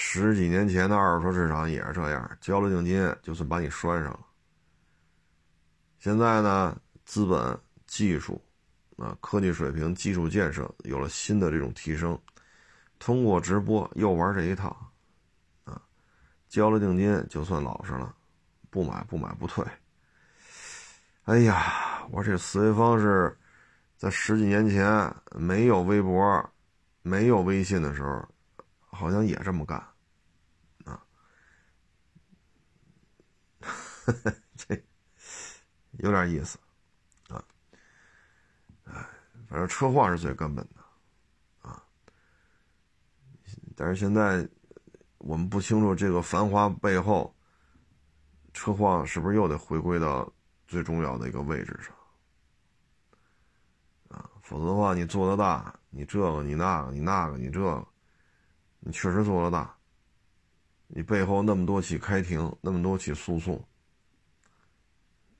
[0.00, 4.20] 十几年前的二手车市场也是这样，交了定金就算把你拴上了。
[5.98, 8.40] 现在呢，资本、技术、
[8.96, 12.16] 啊科技水平、技术建设有了新的这种提升，
[13.00, 14.68] 通过直播又玩这一套，
[15.64, 15.82] 啊，
[16.48, 18.14] 交了定金就算老实了，
[18.70, 19.66] 不买不买不退。
[21.24, 23.36] 哎呀，我这思维方式，
[23.96, 26.50] 在十几年前没有微博、
[27.02, 28.26] 没有微信的时候。
[28.98, 29.78] 好像也这么干，
[30.84, 31.00] 啊，
[34.56, 34.84] 这
[35.98, 36.58] 有点意思，
[37.28, 37.44] 啊，
[38.82, 39.08] 哎，
[39.48, 40.82] 反正车况是最根本的，
[41.60, 41.80] 啊，
[43.76, 44.48] 但是现在
[45.18, 47.32] 我们不清楚这个繁华背后，
[48.52, 50.28] 车况是不是又得回归到
[50.66, 51.94] 最重要的一个位置上，
[54.08, 57.86] 啊，否则的话，你做的大，你这个你那个你那个你这个。
[58.80, 59.76] 你确实做得大，
[60.86, 63.62] 你背后那么多起开庭，那么多起诉讼，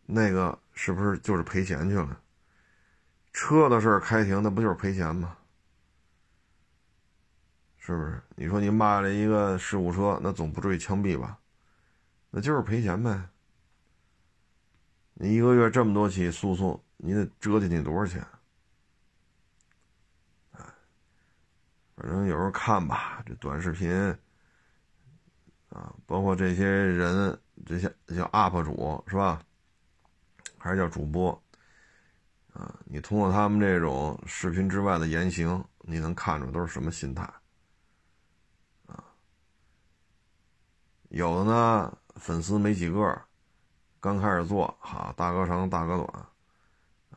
[0.06, 2.20] 那个是不是就是赔钱去了？
[3.32, 5.36] 车的事儿开庭，那不就是赔钱吗？
[7.76, 8.20] 是不是？
[8.36, 11.38] 你说你卖了一个事故车，那总不至于枪毙吧？
[12.30, 13.30] 那就是赔钱呗。
[15.14, 18.26] 你一个月这么多起诉讼，你得折腾你多少钱？
[22.00, 23.92] 反正有时候看吧，这短视频
[25.68, 29.42] 啊，包括这些人，这些叫 UP 主是吧？
[30.58, 31.30] 还是叫主播
[32.52, 32.72] 啊？
[32.84, 37.24] 你通过他们这种视频之外的言行，你能看出都是什么心态
[38.86, 39.02] 啊？
[41.08, 43.20] 有的呢，粉丝没几个，
[43.98, 46.26] 刚开始做，好大哥长大哥短，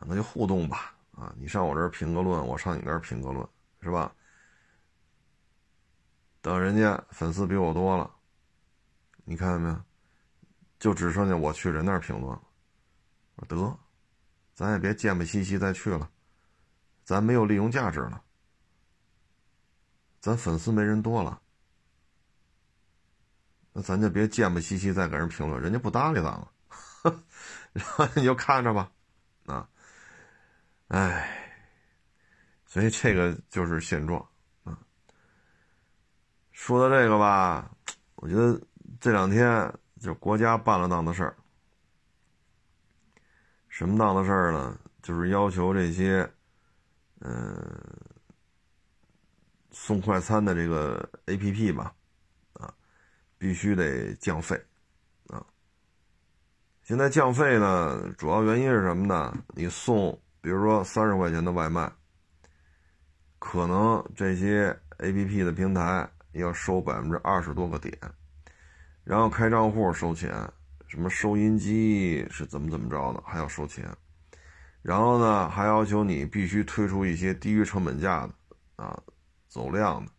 [0.08, 1.32] 那就互动吧啊！
[1.38, 3.48] 你上我这儿评个论，我上你那儿评个论，
[3.82, 4.12] 是吧？
[6.42, 8.10] 等人家粉丝比我多了，
[9.26, 9.82] 你看见没有？
[10.80, 12.42] 就只剩下我去人那儿评论了。
[13.36, 13.80] 我得，
[14.56, 16.10] 咱也别贱不稀奇再去了，
[17.04, 18.24] 咱没有利用价值了，
[20.20, 21.40] 咱粉丝没人多了，
[23.74, 26.52] 那咱就别贱不稀奇再给人评论，人家不搭理咱了，
[27.74, 28.92] 然后你就看着吧，
[29.46, 29.70] 啊，
[30.88, 31.56] 哎，
[32.66, 34.28] 所以这个就是现状。
[36.62, 37.72] 说到这个吧，
[38.18, 38.62] 我觉得
[39.00, 41.36] 这两天就国家办了档子事儿。
[43.68, 44.78] 什么档子事儿呢？
[45.02, 46.32] 就是要求这些，
[47.22, 47.66] 嗯，
[49.72, 51.96] 送快餐的这个 APP 吧，
[52.54, 52.72] 啊，
[53.40, 54.64] 必须得降费，
[55.30, 55.44] 啊。
[56.84, 59.36] 现在降费呢，主要原因是什么呢？
[59.56, 61.92] 你送，比如说三十块钱的外卖，
[63.40, 66.08] 可能这些 APP 的平台。
[66.40, 67.98] 要收百分之二十多个点，
[69.04, 70.32] 然后开账户收钱，
[70.88, 73.86] 什么收音机是怎么怎么着的，还要收钱。
[74.82, 78.34] 然后呢，还要求你必须推出一些低于成本价的
[78.84, 79.00] 啊，
[79.48, 80.12] 走量的，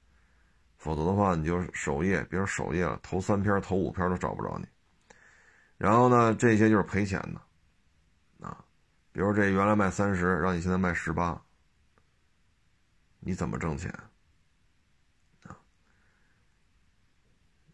[0.77, 4.67] 否则的话你就首页，别说首页了，头三篇、头五篇都找不着你。
[5.79, 8.65] 然后呢，这些就是赔钱的啊，
[9.11, 11.43] 比如这原来卖三十，让你现在卖十八，
[13.19, 13.93] 你怎么挣钱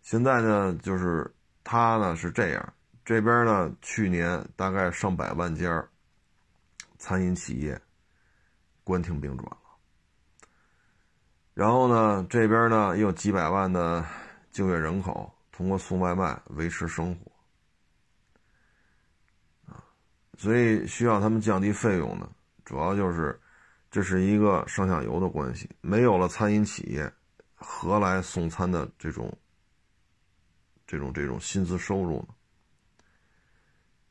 [0.09, 1.31] 现在呢，就是
[1.63, 2.73] 他呢是这样，
[3.05, 5.87] 这边呢去年大概上百万家。
[6.97, 7.79] 餐饮企业
[8.83, 9.59] 关停并转了，
[11.53, 14.03] 然后呢，这边呢也有几百万的
[14.51, 17.31] 就业人口通过送外卖维持生活，
[19.71, 19.85] 啊，
[20.39, 22.29] 所以需要他们降低费用呢，
[22.65, 23.39] 主要就是
[23.91, 27.13] 这是一个上下游的关系，没有了餐饮企业，
[27.55, 29.33] 何来送餐的这种
[30.89, 32.19] 这种这种薪资收入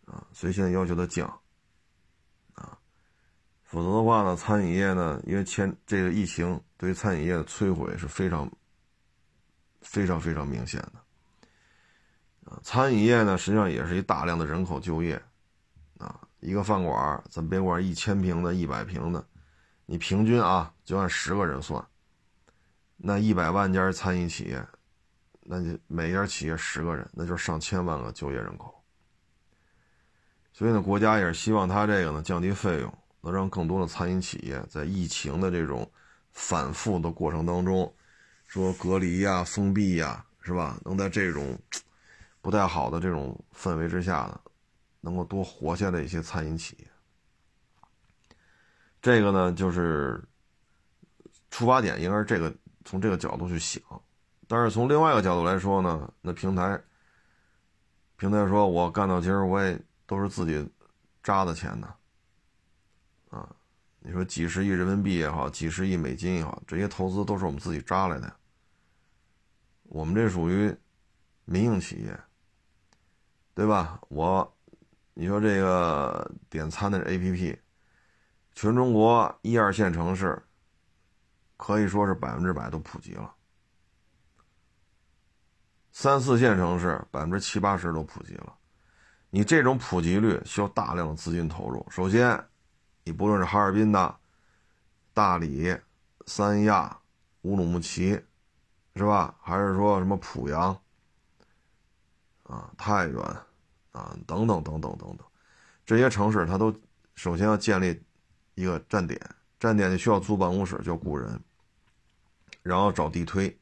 [0.06, 0.14] 呢？
[0.14, 1.28] 啊，所以现在要求他降。
[2.54, 2.80] 啊
[3.64, 8.50] 否则的话呢，餐饮业呢，因为前这个疫情对餐饮业的摧毁是非常、
[9.82, 12.50] 非常非常明显的。
[12.50, 15.22] 啊，餐饮业呢，实际上也是一大量的人口就业。
[15.98, 19.28] 啊，一个饭馆，咱别管一千平的、一百平的，
[19.86, 21.86] 你平均啊，就按十个人算，
[22.96, 24.66] 那一百万家餐饮企业，
[25.50, 28.84] 那就每家企业十个人，那就是上千万个就业人口。
[30.52, 32.94] 所以呢，国家也是希望他这个呢降低费用。
[33.20, 35.92] 能让更多的餐饮企业在疫情的这种
[36.32, 37.94] 反复的过程当中，
[38.46, 40.80] 说隔离呀、封闭呀，是吧？
[40.86, 41.60] 能在这种
[42.42, 44.40] 不太好的这种氛围之下呢，
[45.02, 46.88] 能够多活下来一些餐饮企业。
[49.02, 50.24] 这个呢，就是
[51.52, 52.54] 出发点应该是这个，
[52.86, 53.82] 从这个角度去想。
[54.48, 56.82] 但是从另外一个角度来说呢，那平台
[58.16, 60.68] 平台说，我干到今儿我也都是自己
[61.22, 61.94] 扎的钱呢。
[63.30, 63.48] 啊，
[64.00, 68.34] 你说几十亿人民币也好，几十亿美金也好，这些投资都是我们自己扎来的。
[69.84, 70.74] 我们这属于
[71.46, 72.20] 民营企业，
[73.54, 74.00] 对吧？
[74.08, 74.58] 我，
[75.14, 77.58] 你说这个点餐的 APP，
[78.54, 80.42] 全中国一二线城市
[81.58, 83.34] 可以说是百分之百都普及了，
[86.00, 88.54] 三四线城市百分之七八十都普及了。
[89.32, 92.40] 你这种普及率需要大量的资金投入，首先。
[93.04, 94.16] 你不论是哈尔滨的、
[95.12, 95.76] 大理、
[96.28, 96.96] 三亚、
[97.42, 98.12] 乌鲁木齐，
[98.96, 99.34] 是吧？
[99.42, 100.80] 还是说什么濮阳
[102.44, 103.20] 啊、太原
[103.92, 105.20] 啊等等等等等等，
[105.84, 106.72] 这些城市它都
[107.16, 108.00] 首先要建立
[108.54, 109.20] 一个站点，
[109.60, 111.42] 站点就需要租办公室，叫雇人，
[112.62, 113.58] 然后找地推，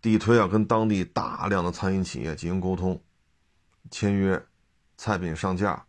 [0.00, 3.02] 地推要跟当地大量的餐饮企业进行沟通、
[3.90, 4.42] 签约、
[4.96, 5.84] 菜品上架、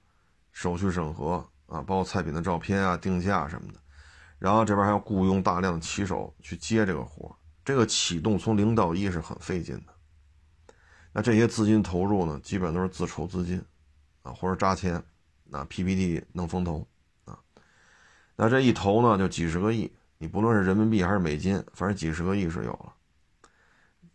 [0.52, 1.50] 手续审核。
[1.70, 3.80] 啊，包括菜品的照片啊、定价什么的，
[4.40, 9.94] 然后这边还要雇佣大量的骑手去接这个活这个启动从零到一是很费劲的。
[11.14, 13.64] 那这些资金投入呢，基本都是自筹资金，
[14.24, 14.96] 啊，或者扎钱，
[15.52, 16.88] 啊 PPT 弄风投，
[17.26, 17.38] 啊，
[18.36, 22.92] 那这一投呢就几十个亿，你不论是人民币还是美金，反正几十个亿是有了。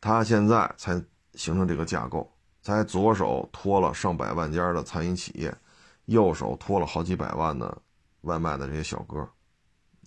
[0.04, 1.02] 他现在才
[1.32, 2.30] 形成这个架构，
[2.60, 5.56] 才左手托了上百万家的餐饮企业。
[6.04, 7.74] 右手托了好几百万的
[8.20, 9.20] 外卖的这些小哥，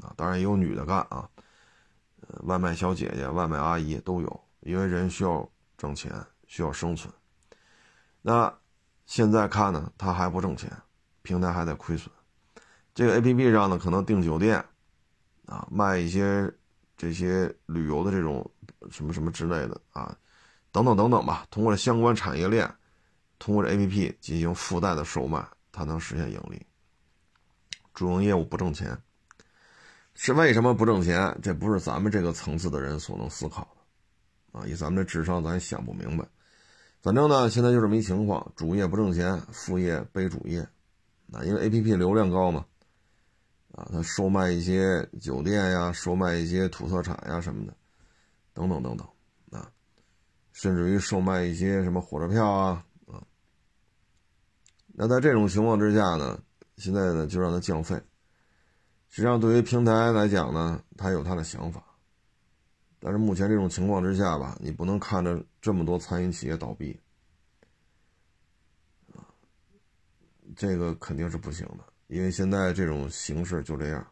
[0.03, 1.27] 啊，当然也有女的干啊，
[2.21, 6.13] 呃，外卖小姐姐、外卖阿姨都有，因为人需要挣钱，
[6.45, 7.11] 需要生存。
[8.21, 8.55] 那
[9.07, 10.71] 现在看呢，他还不挣钱，
[11.23, 12.13] 平台还在亏损。
[12.93, 14.63] 这个 A P P 上呢，可能订酒店，
[15.47, 16.53] 啊，卖一些
[16.95, 18.47] 这些旅游的这种
[18.89, 20.17] 什么什么之类的啊，
[20.71, 21.45] 等等等等吧。
[21.51, 22.73] 通过相关产业链，
[23.39, 25.47] 通过这 A P P 进行附带的售卖。
[25.69, 26.65] 它能实现盈利，
[27.93, 28.97] 主营业务不挣钱，
[30.15, 31.37] 是为什么不挣钱？
[31.43, 36.25] 这不是咱们这个层次的人所能思考的，啊，以咱们这智商，咱也想不明白。
[36.99, 40.61] 反正呢，现在就这么一情况，主业不挣钱，副业背主业，
[41.31, 42.65] 啊，因为 A P P 流量高嘛，
[43.73, 47.73] 啊，它售卖一些酒店呀，售卖一些土特产呀什么的，
[48.57, 49.07] 等等等等，
[49.51, 49.71] 啊，
[50.51, 52.83] 甚至于售卖一些什么火车票啊。
[54.87, 56.41] 那在这种情况之下呢，
[56.77, 57.95] 现在呢就让它降费。
[59.09, 61.83] 实际上，对于平台来讲呢，他有他的想法。
[62.99, 66.99] 但是目前这种情况之下吧，你不能看着这么多餐饮企业倒闭，
[70.55, 71.85] 这个肯定是不行的。
[72.07, 74.07] 因为现在这种形势就这样，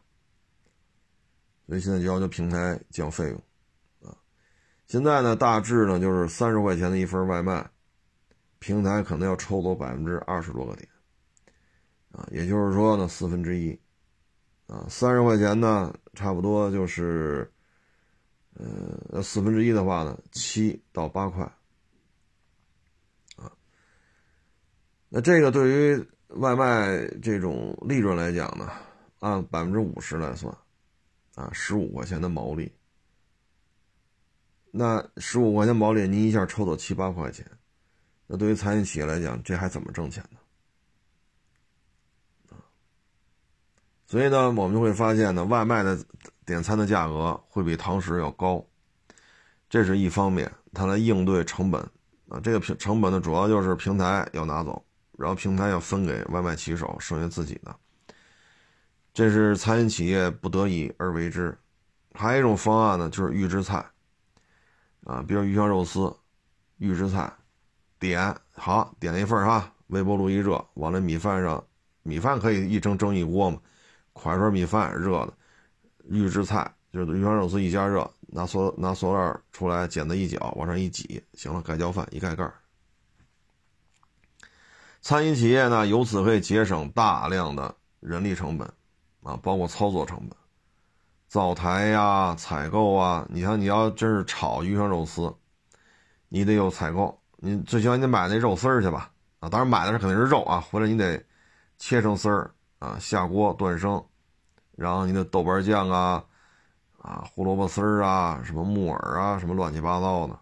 [1.66, 3.42] 所以现在就要求平台降费用，
[4.86, 7.70] 现在呢大致呢就是三十块钱的一份外卖。
[8.58, 10.88] 平台可能要抽走百分之二十多个点，
[12.10, 13.78] 啊，也就是说呢，四分之一，
[14.66, 17.48] 啊，三十块钱呢，差不多就是，
[18.54, 21.44] 呃，四分之一的话呢，七到八块，
[23.36, 23.52] 啊，
[25.10, 28.72] 那这个对于外卖这种利润来讲呢，
[29.20, 30.52] 按百分之五十来算，
[31.34, 32.72] 啊，十五块钱的毛利。
[34.78, 37.46] 那十五块钱毛利，您一下抽走七八块钱，
[38.26, 40.38] 那对于餐饮企业来讲，这还怎么挣钱呢？
[44.06, 45.98] 所以呢，我们就会发现呢，外卖的
[46.44, 48.64] 点餐的价格会比堂食要高，
[49.68, 51.80] 这是一方面，它来应对成本
[52.28, 52.38] 啊。
[52.40, 54.84] 这个平成本呢，主要就是平台要拿走，
[55.18, 57.74] 然后平台要分给外卖骑手，剩下自己的。
[59.14, 61.56] 这是餐饮企业不得已而为之。
[62.12, 63.84] 还有一种方案呢，就是预制菜。
[65.06, 66.12] 啊，比如鱼香肉丝、
[66.78, 67.32] 预制菜，
[68.00, 71.64] 点好点一份哈，微波炉一热，往那米饭上，
[72.02, 73.60] 米饭可以一蒸蒸一锅嘛，
[74.12, 75.32] 快水米饭热的，
[76.08, 82.52] 预制菜就是鱼香肉丝一加热，拿塑拿塑料出来，剪子一搅，往上一挤，行了，盖浇饭一盖盖
[85.00, 88.66] 餐饮企业呢，由此可以节省大量的人力成本，
[89.22, 90.36] 啊，包括操作成本。
[91.28, 95.34] 灶台呀，采购啊，你像你要真是炒鱼香肉丝，
[96.28, 99.10] 你得有采购，你最起码你买那肉丝儿去吧？
[99.40, 101.22] 啊，当然买的是肯定是肉啊，回来你得
[101.78, 104.02] 切成丝儿啊，下锅断生，
[104.76, 106.24] 然后你的豆瓣酱啊，
[106.98, 110.32] 啊，胡萝卜丝儿啊，什么木耳啊，什么乱七八糟的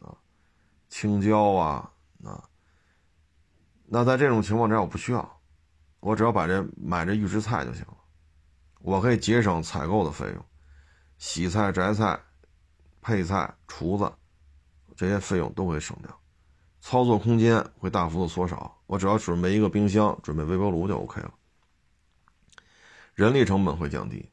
[0.00, 0.12] 啊，
[0.88, 1.90] 青椒啊，
[2.24, 2.42] 啊，
[3.86, 5.40] 那在这种情况之下，我不需要，
[6.00, 7.94] 我只要把这买这预制菜就行了。
[8.82, 10.44] 我可以节省采购的费用，
[11.16, 12.20] 洗菜、摘菜、
[13.00, 14.12] 配菜、厨子
[14.96, 16.20] 这些费用都会省掉，
[16.80, 18.76] 操作空间会大幅度缩少。
[18.86, 21.32] 我只要准备一个冰箱，准备微波炉就 OK 了，
[23.14, 24.28] 人力成本会降低。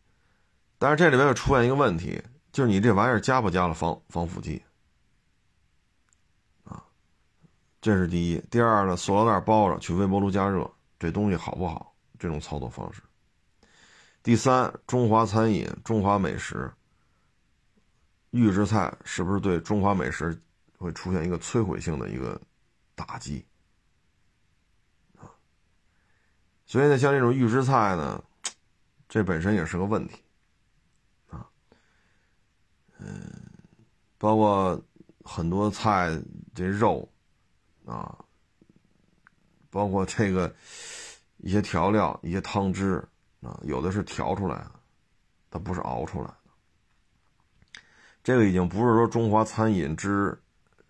[0.78, 2.22] 但是这里面又出现一个问题，
[2.52, 4.62] 就是你这玩意儿加不加了防防腐剂
[6.64, 6.84] 啊？
[7.80, 8.44] 这是第一。
[8.50, 11.94] 第二呢，塑料袋包着去微波炉加热，这东西好不好？
[12.18, 13.02] 这种操作方式。
[14.22, 16.70] 第三，中华餐饮、中华美食、
[18.32, 20.40] 预制菜是不是对中华美食
[20.78, 22.40] 会出现一个摧毁性的一个
[22.96, 23.46] 打击？
[26.66, 28.22] 所以呢，像这种预制菜呢，
[29.08, 30.22] 这本身也是个问题
[31.30, 31.50] 啊。
[33.00, 33.32] 嗯，
[34.18, 34.80] 包括
[35.24, 36.22] 很多菜
[36.54, 37.10] 这肉
[37.86, 38.24] 啊，
[39.70, 40.54] 包括这个
[41.38, 43.02] 一些调料、一些汤汁。
[43.42, 44.72] 啊，有的是调出来的，
[45.50, 46.36] 它不是熬出来的。
[48.24, 50.38] 这个已经不是说中华餐饮之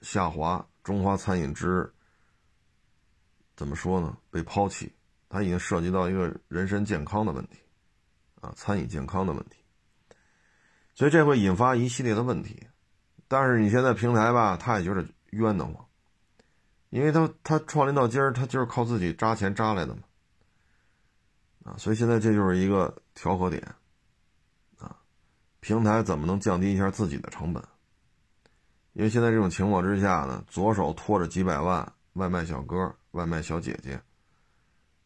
[0.01, 1.91] 下滑，中华餐饮之
[3.55, 4.17] 怎么说呢？
[4.31, 4.91] 被抛弃，
[5.29, 7.59] 它已经涉及到一个人身健康的问题，
[8.41, 9.57] 啊，餐饮健康的问题。
[10.95, 12.67] 所以这会引发一系列的问题。
[13.27, 15.85] 但是你现在平台吧，他也觉得冤得慌，
[16.89, 20.01] 因为他他创立到今儿，他就是靠自己扎钱扎来的嘛。
[21.63, 23.61] 啊，所以现在这就是一个调和点，
[24.77, 24.95] 啊，
[25.59, 27.63] 平台怎么能降低一下自己的成本？
[28.93, 34.01] 因为现在这种情况之下呢，左手拖着几百万外卖小哥、外卖小姐姐，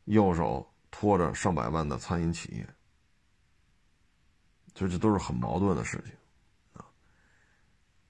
[0.06, 2.68] 右手拖着上百万的餐饮企业，
[4.74, 6.14] 所以这都是很矛盾的事情，
[6.74, 6.86] 啊，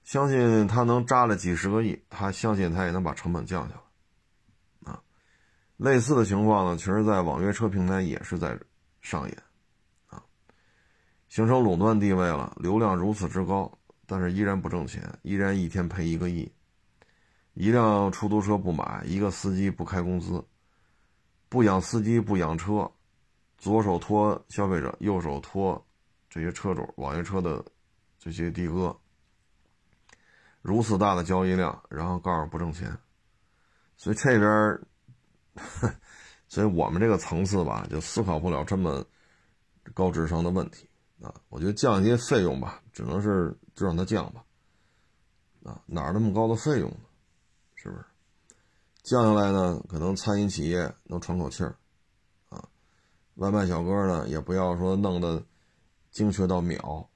[0.04, 3.80] 相信他能扎了几十个亿，他相信他也能把成本降下来。
[5.76, 8.56] 类似的情况呢，其实，在网约车平台也是在
[9.00, 9.42] 上演，
[10.06, 10.22] 啊，
[11.28, 12.56] 形成垄断地位了。
[12.60, 16.50] 流量如此之高，但是依然不挣钱，依然一天赔一个亿。
[17.54, 20.44] 一辆出租车不买，一个司机不开工资，
[21.48, 22.88] 不养司机不养车，
[23.58, 25.84] 左手托消费者，右手托
[26.30, 27.64] 这些车主，网约车的
[28.16, 28.96] 这些的哥。
[30.62, 32.96] 如此大的交易量，然后告诉不挣钱，
[33.96, 34.80] 所以这边。
[36.48, 39.04] 所以我们这个层次吧，就思考不了这么
[39.92, 40.88] 高智商的问题
[41.20, 41.34] 啊！
[41.48, 44.44] 我觉得降一些费用吧，只能是就让它降吧。
[45.64, 46.96] 啊，哪那么高的费用呢？
[47.74, 48.04] 是不是？
[49.02, 51.76] 降下来呢，可能餐饮企业能喘口气儿
[52.48, 52.68] 啊。
[53.36, 55.44] 外卖小哥呢，也不要说弄得
[56.10, 57.08] 精确到秒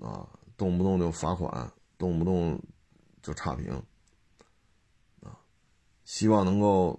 [0.00, 0.26] 啊，
[0.56, 2.62] 动不动就罚款，动不动
[3.22, 3.82] 就差评
[5.22, 5.38] 啊。
[6.04, 6.98] 希望能够。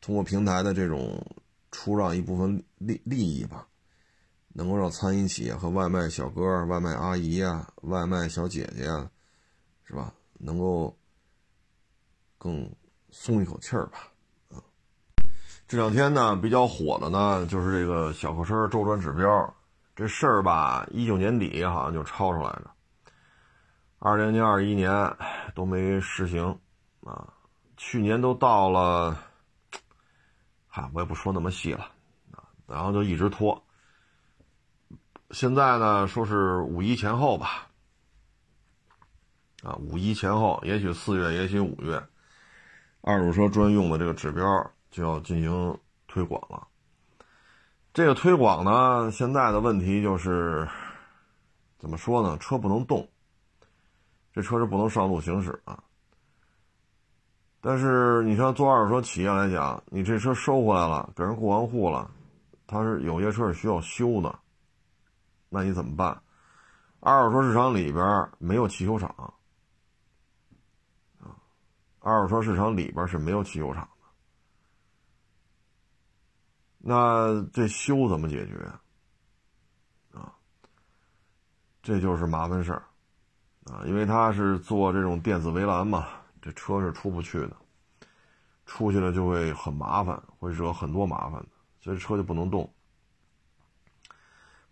[0.00, 1.24] 通过平台的这种
[1.70, 3.66] 出让一部分利利益吧，
[4.52, 9.10] 能够让餐饮企业和外卖小哥、外卖阿姨呀、外卖小姐姐呀，
[9.84, 10.12] 是吧？
[10.38, 10.96] 能够
[12.38, 12.68] 更
[13.10, 14.08] 松一口气儿吧。
[14.48, 14.56] 啊，
[15.68, 19.54] 这两天呢比较火的呢就是这个小客车周转指标
[19.94, 22.70] 这事儿吧，一九年底好像就抄出来的，
[23.98, 24.90] 二零年、二一年
[25.54, 26.58] 都没实行
[27.02, 27.34] 啊，
[27.76, 29.22] 去年都到了，
[30.70, 31.84] 啊，我也不说那么细了
[32.32, 33.62] 啊，然后就一直拖。
[35.32, 37.68] 现在呢，说是五一前后吧，
[39.62, 42.02] 啊，五一前后，也许四月，也许五月，
[43.00, 44.44] 二手车专用的这个指标
[44.90, 46.66] 就要进行推广了。
[47.92, 50.68] 这个推广呢，现在的问题就是，
[51.78, 52.38] 怎么说呢？
[52.38, 53.08] 车不能动，
[54.32, 55.82] 这车是不能上路行驶啊。
[57.60, 62.10] 但是你像做二手车企业来讲，你这车收回来了，给人过完户了，
[62.66, 64.38] 它是有些车是需要修的。
[65.48, 66.22] 那你怎么办？
[67.00, 69.08] 二手车市场里边没有汽修厂
[71.18, 71.34] 啊，
[71.98, 74.06] 二手车市场里边是没有汽修厂的。
[76.78, 78.54] 那这修怎么解决
[80.14, 80.32] 啊？
[81.82, 82.82] 这就是麻烦事儿
[83.64, 86.06] 啊，因为他是做这种电子围栏嘛，
[86.42, 87.56] 这车是出不去的，
[88.66, 91.48] 出去了就会很麻烦，会惹很多麻烦的，
[91.80, 92.72] 所以车就不能动。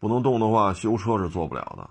[0.00, 1.90] 不能动的话，修车是做不了的，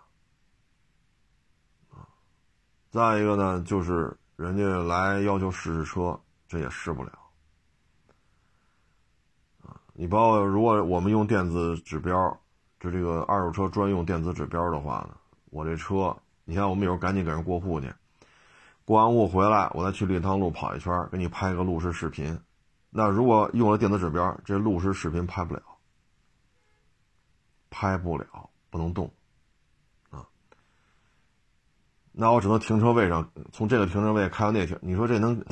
[2.90, 6.18] 再一个呢，就是人家来要求试试车，
[6.48, 7.12] 这也试不了，
[9.62, 12.40] 啊，你包括如果我们用电子指标，
[12.80, 15.18] 就这个二手车专用电子指标的话呢，
[15.50, 17.94] 我这车，你看我们有时候赶紧给人过户去，
[18.88, 22.40] 过完户回来，我再去立汤路跑一圈，给你拍个路试视频，
[22.90, 25.62] 那如果用了电子指标，这路试视频拍不了。
[27.70, 29.12] 拍不了，不能动，
[30.10, 30.26] 啊，
[32.14, 34.80] 那我只能停车位上，从这个停车位开到那停。
[34.82, 35.44] 你说这能？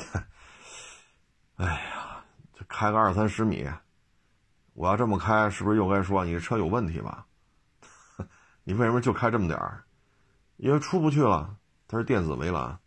[1.56, 2.24] 哎呀，
[2.54, 3.68] 这开个二三十米，
[4.72, 7.26] 我要这么开，是不是又该说你这车有问题吧？
[8.64, 9.84] 你为什么就开这么点儿？
[10.56, 11.54] 因为出不去了，
[11.86, 12.78] 它是电子围栏，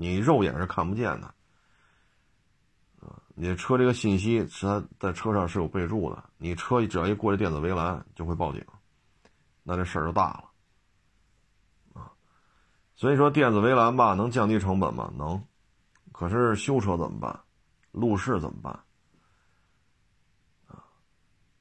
[0.00, 1.34] 你肉眼是看不见的。
[3.34, 8.64] 你车这个信息是它在车上是有备注的，你车只要一过这电子围栏就会报警，
[9.62, 10.30] 那这事儿就大
[11.94, 12.10] 了，啊，
[12.96, 15.12] 所以说电子围栏吧能降低成本吗？
[15.16, 15.40] 能，
[16.10, 17.40] 可是修车怎么办？
[17.92, 18.72] 路试怎么办？
[20.66, 20.82] 啊，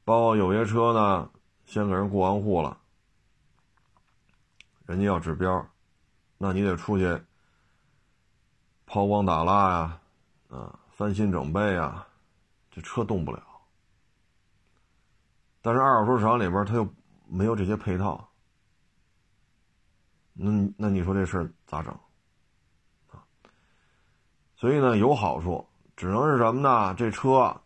[0.04, 1.30] 包括有些车呢，
[1.66, 2.80] 先给人过完户了，
[4.88, 5.70] 人家要指标，
[6.40, 7.22] 那你得出去
[8.88, 10.00] 抛光打蜡呀，
[10.50, 10.80] 啊。
[10.98, 12.08] 翻新整备啊，
[12.72, 13.44] 这车动不了。
[15.62, 16.92] 但是二手车市场里边，它又
[17.28, 18.28] 没有这些配套，
[20.34, 21.94] 那那你说这事儿咋整
[23.12, 23.22] 啊？
[24.56, 26.96] 所以呢，有好处，只能是什么呢？
[26.96, 27.62] 这车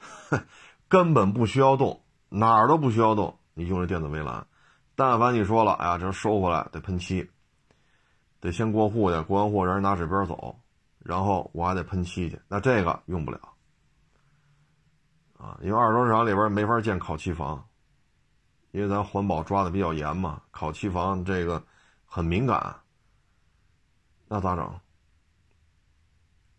[0.88, 4.46] 根本不需要动，哪儿都不需要动，你用这电子围栏。
[4.94, 7.30] 但凡你说了，哎呀，这收回来得喷漆，
[8.40, 10.58] 得先过户去，过完户让人拿指标走。
[10.98, 13.40] 然后我还得喷漆去，那这个用不了
[15.38, 17.66] 啊，因为二手市场里边没法建烤漆房，
[18.72, 21.62] 因为咱环保抓的比较严嘛，烤漆房这个
[22.04, 22.76] 很敏感，
[24.28, 24.80] 那咋整？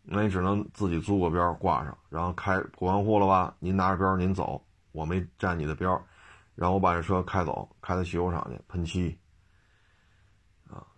[0.02, 3.56] 那你只能自己租个标挂上，然后开过完户了吧？
[3.60, 4.60] 您拿着标您走，
[4.92, 6.04] 我没占你的标，
[6.56, 9.16] 然后我把这车开走，开到汽修厂去喷漆。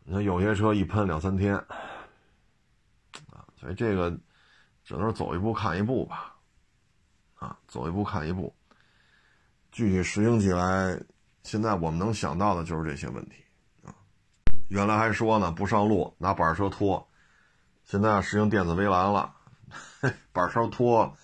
[0.04, 1.56] 你看有些车一喷两三天。
[1.56, 4.12] 啊所以这个
[4.84, 6.36] 只能是走一步看一步吧，
[7.36, 8.54] 啊，走一步看一步。
[9.72, 11.01] 具体实行起来，
[11.43, 13.36] 现在我们能想到的就是这些问题
[13.86, 13.95] 啊。
[14.68, 17.08] 原来还说呢，不上路拿板车拖，
[17.86, 19.34] 现在实行电子围栏了，
[20.34, 21.16] 板车拖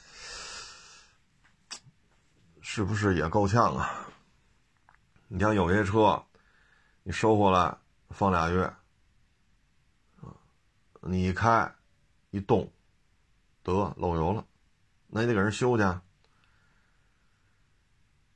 [2.62, 4.08] 是不是也够呛啊？
[5.28, 6.24] 你像有些车，
[7.04, 7.78] 你收回来
[8.10, 8.74] 放俩月，
[11.02, 11.74] 你一开。
[12.32, 12.72] 一动，
[13.64, 14.46] 得漏油了，
[15.08, 15.84] 那你得给人修去。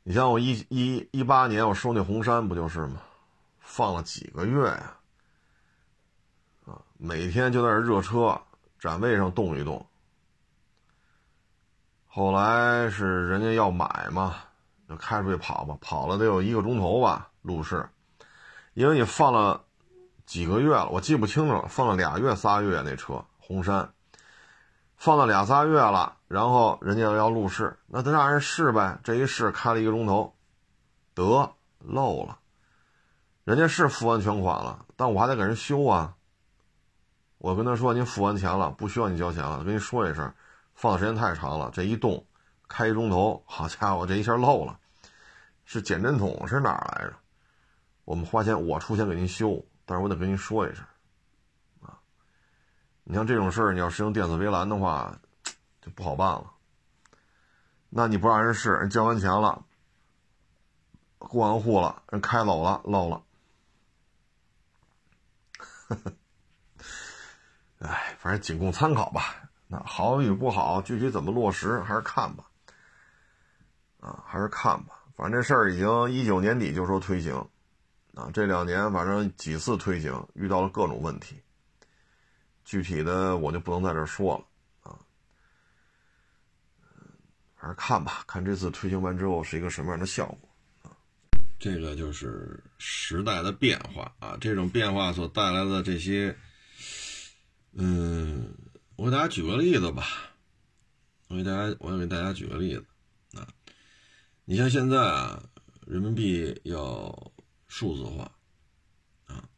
[0.02, 3.00] 你像我一一一八年我收那红山不就是吗？
[3.60, 4.98] 放了几个月呀，
[6.66, 8.42] 啊，每天就在这热车，
[8.80, 9.86] 展位上动一动。
[12.08, 14.38] 后来是人家要买嘛，
[14.90, 17.88] 就开出去跑吧，跑了得有一个钟头吧，路试，
[18.74, 19.64] 因为你放了
[20.26, 23.24] 几个月了，我记不清楚了，放了俩月仨月那车。
[23.38, 23.94] 红山
[24.96, 28.98] 放了俩仨月了，然后人家要要路试，那他让人试呗。
[29.04, 30.34] 这一试开了一个钟头，
[31.14, 32.40] 得漏了。
[33.44, 36.16] 人家是付完全款了，但我还得给人修啊。
[37.38, 40.34] 我跟他说您付完钱了，不需要你交钱了，跟你说一声，
[40.74, 42.26] 放的时间太长了，这一动
[42.70, 44.80] 开一钟头，好家伙，这一下漏了，
[45.66, 47.14] 是减震筒是哪儿来着？
[48.06, 50.84] 我们花钱，我出钱给您修，但是我得跟您说一声，
[51.82, 51.98] 啊，
[53.04, 55.18] 你像这种事儿，你要使用电子围栏的话，
[55.82, 56.52] 就不好办了。
[57.90, 59.64] 那你不让人试，人交完钱了，
[61.18, 63.24] 过完户了，人开走了，漏了。
[67.80, 69.36] 哎，反正仅供参考吧。
[69.68, 72.44] 那好与不好，具体怎么落实还是看吧。
[74.00, 75.04] 啊，还是看吧。
[75.16, 77.48] 反正这事儿已经一九年底就说推行，
[78.14, 81.36] 啊，这两年反正几次推行，遇到了各种问题。
[82.64, 85.00] 具体的我就不能在这说了啊。
[87.56, 90.50] 还是看吧，看这次推行完之后是一个什么样的效果
[90.84, 90.92] 啊？
[91.60, 96.38] 这个就是时代的变化啊，这种变化所带来的这些，
[97.72, 98.54] 嗯，
[98.96, 100.06] 我给大家举个例子吧，
[101.30, 102.86] 我给大家，我要给大家举个例子
[103.40, 103.48] 啊，
[104.46, 105.42] 你像现在啊，
[105.88, 107.33] 人民币要
[107.76, 108.32] 数字化
[109.26, 109.50] 啊，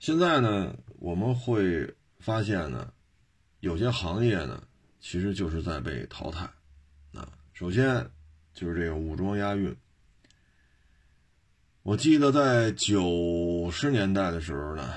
[0.00, 2.92] 现在呢，我们会发现呢，
[3.60, 4.60] 有些行业呢，
[4.98, 6.44] 其实就是在被淘汰。
[7.12, 8.10] 啊首先
[8.52, 9.74] 就是这个武装押运。
[11.82, 14.92] 我记得在九十年代的时候呢，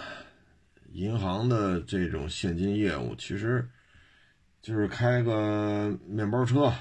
[0.91, 3.69] 银行的这种现金业务其实
[4.59, 6.73] 就是开个面包车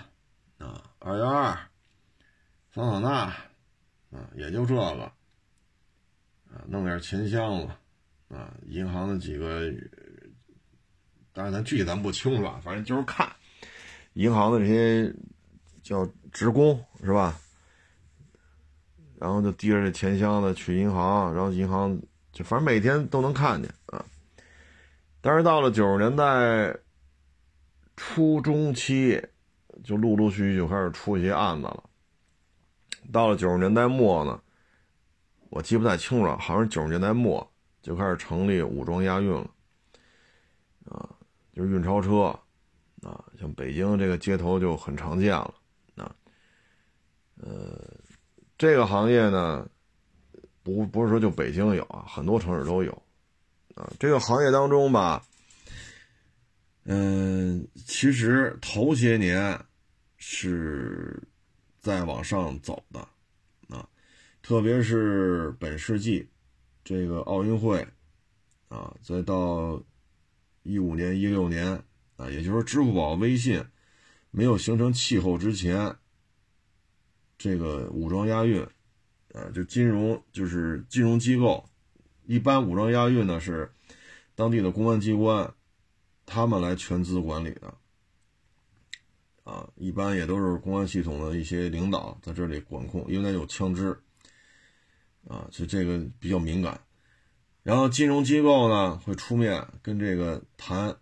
[0.57, 1.55] 啊，二幺二、
[2.73, 5.13] 桑塔纳啊，也就这个
[6.53, 9.73] 啊，弄点钱箱子啊，银行的几个，
[11.33, 13.31] 当然咱具体咱不清楚啊，反正就是看
[14.13, 15.13] 银行的这些。
[15.83, 17.37] 叫职工是吧？
[19.19, 22.01] 然后就提着这钱箱子去银行，然后银行
[22.31, 24.05] 就反正每天都能看见啊。
[25.21, 26.73] 但是到了九十年代
[27.97, 29.21] 初中期，
[29.83, 31.83] 就陆陆续续就开始出一些案子了。
[33.11, 34.41] 到了九十年代末呢，
[35.53, 37.47] 我记不太清楚了，好像九十年代末
[37.83, 39.51] 就开始成立武装押运了，
[40.87, 41.11] 啊，
[41.53, 42.25] 就是运钞车，
[43.03, 45.55] 啊，像北京这个街头就很常见了。
[47.37, 47.77] 呃，
[48.57, 49.69] 这个行业呢，
[50.63, 52.93] 不不是说就北京有啊，很多城市都有，
[53.75, 55.23] 啊，这个行业当中吧，
[56.85, 59.59] 嗯，其实头些年
[60.17, 61.21] 是
[61.81, 63.07] 在往上走的，
[64.43, 66.29] 特别是本世纪
[66.85, 67.87] 这个奥运会，
[68.69, 69.81] 啊，再到
[70.65, 71.83] 一五年、一六年，
[72.17, 73.65] 啊，也就是说支付宝、微信
[74.33, 75.97] 没有形成气候之前。
[77.39, 78.63] 这个武装押运，
[79.33, 81.69] 啊，就金融就是金融机构，
[82.25, 83.73] 一般武装押运呢是
[84.37, 85.53] 当地的公安机关，
[86.25, 87.75] 他们来全资管理的，
[89.43, 94.01] 啊，一般也都是公安系统的一些领导在这里管控，因为有枪支，
[95.29, 96.81] 啊，就这个比较敏感。
[97.63, 100.97] 然后金融机构呢会出面跟这个谈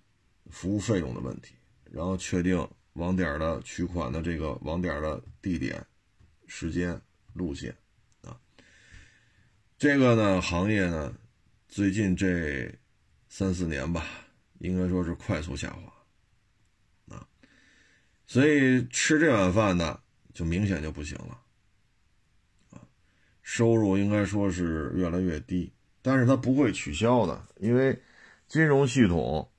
[0.51, 1.55] 服务费用的问题，
[1.91, 5.87] 然后确定网点的取款的这个网点的地点。
[6.53, 7.01] 时间、
[7.33, 7.73] 路线，
[8.23, 8.37] 啊，
[9.79, 11.15] 这个呢行业呢，
[11.69, 12.77] 最近这
[13.29, 14.05] 三四年吧，
[14.59, 17.25] 应该说是快速下滑，啊，
[18.27, 20.03] 所以吃这碗饭的
[20.35, 21.40] 就明显就不行了，
[23.53, 25.73] 收入应该说是越来越低，
[26.03, 28.01] 但是它不会取消的，因为
[28.47, 29.51] 金融系统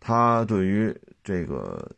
[0.00, 1.94] 它对于这个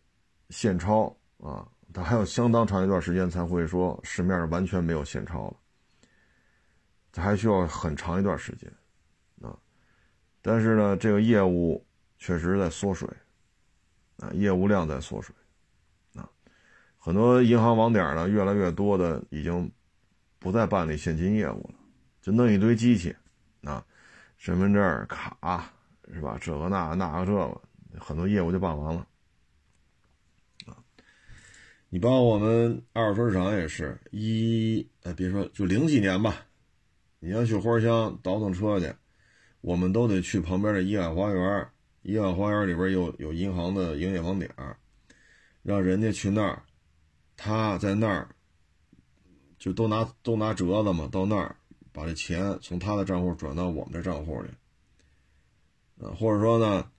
[0.51, 1.65] 现钞啊。
[1.95, 5.57] 它还有相当长一段时间才会说市面上完全没有现钞了，
[7.13, 8.69] 它还需要很长一段时间，
[9.41, 9.57] 啊，
[10.43, 11.87] 但是呢，这个业务
[12.19, 13.09] 确实在缩水，
[14.19, 15.33] 啊，业务量在缩水，
[16.17, 16.29] 啊，
[16.99, 19.71] 很多银行网点呢，越来越多的已经
[20.47, 21.75] 不再办理现金业务了，
[22.23, 23.13] 就弄一堆机器，
[23.65, 23.85] 啊，
[24.37, 25.69] 身份证卡
[26.15, 26.39] 是吧？
[26.41, 27.61] 这个那那个这个，
[27.99, 29.05] 很多业务就办完了。
[31.89, 36.47] 你包括我们二手车市场也是一，哎，别说就零几年吧，
[37.19, 38.95] 你要去花乡倒腾车去，
[39.63, 41.69] 我们都得去旁边的怡海花园，
[42.03, 44.49] 怡海花园里边有有银行的营业网点，
[45.65, 46.63] 让人家去那儿，
[47.37, 48.29] 他在那儿
[49.59, 51.57] 就都拿都拿折子嘛，到那儿
[51.93, 54.51] 把这钱从他的账户转到我们的账户里，
[55.99, 56.91] 呃，或者说呢，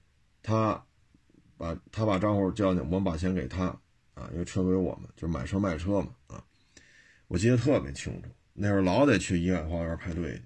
[0.41, 0.85] 他
[1.57, 3.79] 把他把账户交进，我们把钱给他。
[4.13, 6.07] 啊，因为车归我们，就是买车卖车嘛。
[6.25, 6.43] 啊，
[7.27, 10.43] 我记得特别清楚，那会儿老得去怡海花园排队去。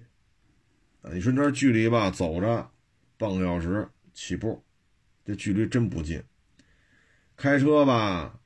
[1.00, 2.70] 啊，你说这距离吧，走着
[3.16, 4.62] 半个小时，起步，
[5.24, 6.22] 这距离真不近。
[7.34, 8.38] 开车吧，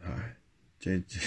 [0.00, 0.38] 哎，
[0.78, 1.18] 这这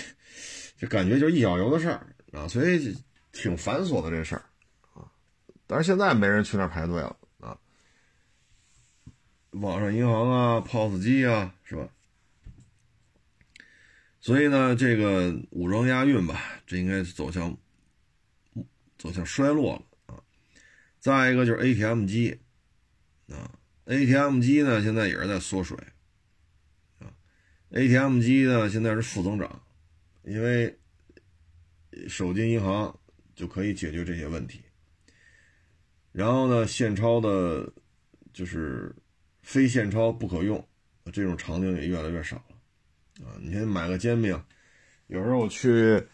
[0.78, 2.96] 这感觉就一脚油的事儿啊，所以
[3.32, 4.44] 挺繁琐的这事儿
[4.94, 5.10] 啊。
[5.68, 7.58] 但是现在没人去那儿排队了啊，
[9.52, 11.88] 网上银行啊、POS 机啊，是吧？
[14.20, 17.56] 所以呢，这个武装押运吧，这应该是走向
[18.98, 20.24] 走向衰落了啊。
[21.00, 22.40] 再一个就是 ATM 机
[23.30, 23.52] 啊
[23.86, 25.78] ，ATM 机呢现在也是在缩水
[27.00, 27.14] 啊
[27.70, 29.62] ，ATM 机呢现在是负增长，
[30.26, 30.78] 因为
[32.08, 32.94] 手机银行
[33.36, 34.62] 就可以解决这些问题。
[36.12, 37.72] 然后呢，现钞的，
[38.34, 38.96] 就是
[39.42, 40.66] 非现钞不可用，
[41.14, 43.26] 这种场景也越来越少了。
[43.26, 44.42] 啊，你先买个煎饼，
[45.08, 46.06] 有时候我去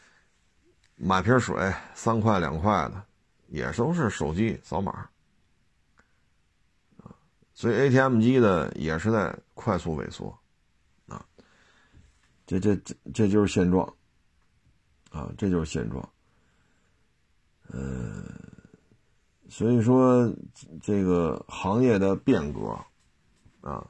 [0.95, 3.03] 买瓶水，三块两块的，
[3.47, 5.07] 也都是手机扫码。
[7.53, 10.36] 所以 ATM 机呢也是在快速萎缩，
[11.05, 11.24] 啊，
[12.47, 13.95] 这这这这就是现状，
[15.12, 16.09] 啊，这就是现状。
[17.72, 18.24] 嗯，
[19.47, 20.28] 所以说
[20.82, 22.78] 这个行业的变革，
[23.62, 23.88] 啊。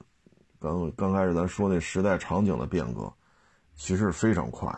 [0.59, 3.11] 刚刚开始咱说那时代场景的变革，
[3.73, 4.71] 其实非常快。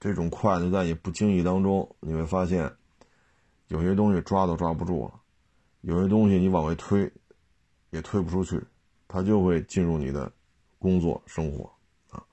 [0.00, 2.74] 这种快就在你不经意当中，你会发现
[3.68, 5.20] 有些东西抓都抓不住了，
[5.82, 7.12] 有些东西你往回推
[7.90, 8.58] 也推不出去，
[9.06, 10.32] 它就会进入你的
[10.78, 11.70] 工作生活
[12.08, 12.24] 啊。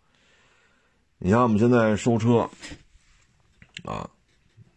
[1.17, 2.49] 你像我们现在收车
[3.89, 4.09] 啊，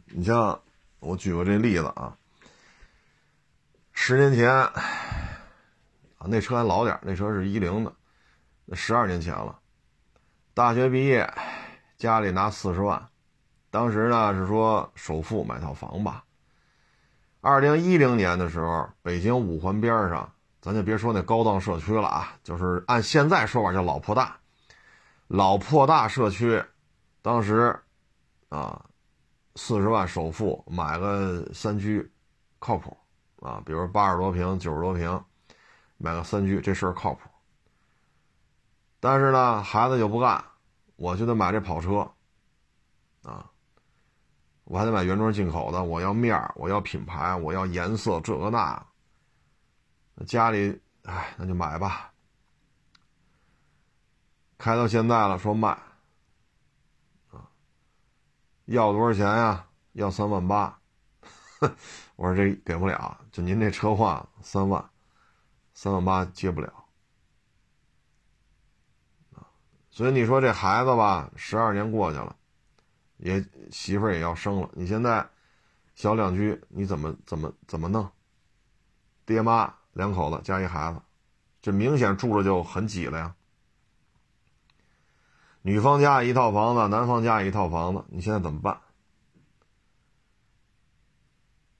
[0.06, 0.58] 你像
[1.00, 2.16] 我举个这例子啊，
[3.92, 4.50] 十年前。
[4.50, 7.92] 啊，那车还老点那车是一零的，
[8.64, 9.58] 那十二年前了。
[10.54, 11.28] 大学毕业，
[11.98, 13.08] 家里拿四十万，
[13.70, 16.22] 当时呢是说首付买套房吧。
[17.40, 24.36] 二零一零年的时候，北京五环边上，咱就别说那高档社区了啊，就是按现在说法叫老破大，
[25.26, 26.62] 老破大社区，
[27.20, 27.76] 当时
[28.48, 28.80] 啊，
[29.56, 32.10] 四十万首付买个三居，
[32.58, 32.96] 靠谱
[33.40, 35.22] 啊，比如八十多平、九十多平。
[35.98, 37.20] 买个三居这事儿靠谱，
[38.98, 40.44] 但是呢，孩子就不干，
[40.96, 41.98] 我就得买这跑车，
[43.22, 43.48] 啊，
[44.64, 48.84] 我还得买原装进口的，我要面儿，我要品牌，我要颜色，这个那，
[50.26, 52.12] 家里，哎，那就买吧。
[54.58, 55.78] 开到现在了，说卖，
[58.66, 59.66] 要多少钱呀？
[59.92, 60.78] 要三万八，
[62.16, 64.84] 我说这给不了，就您这车况三万。
[65.74, 66.72] 三万八接不了，
[69.90, 72.36] 所以你说这孩子吧，十二年过去了，
[73.16, 75.26] 也媳妇儿也要生了，你现在
[75.94, 78.08] 小两居你怎么怎么怎么弄？
[79.24, 81.00] 爹妈两口子加一孩子，
[81.60, 83.34] 这明显住着就很挤了呀。
[85.62, 88.78] 女方家一套房子，男方家一套房子，你现在怎么办？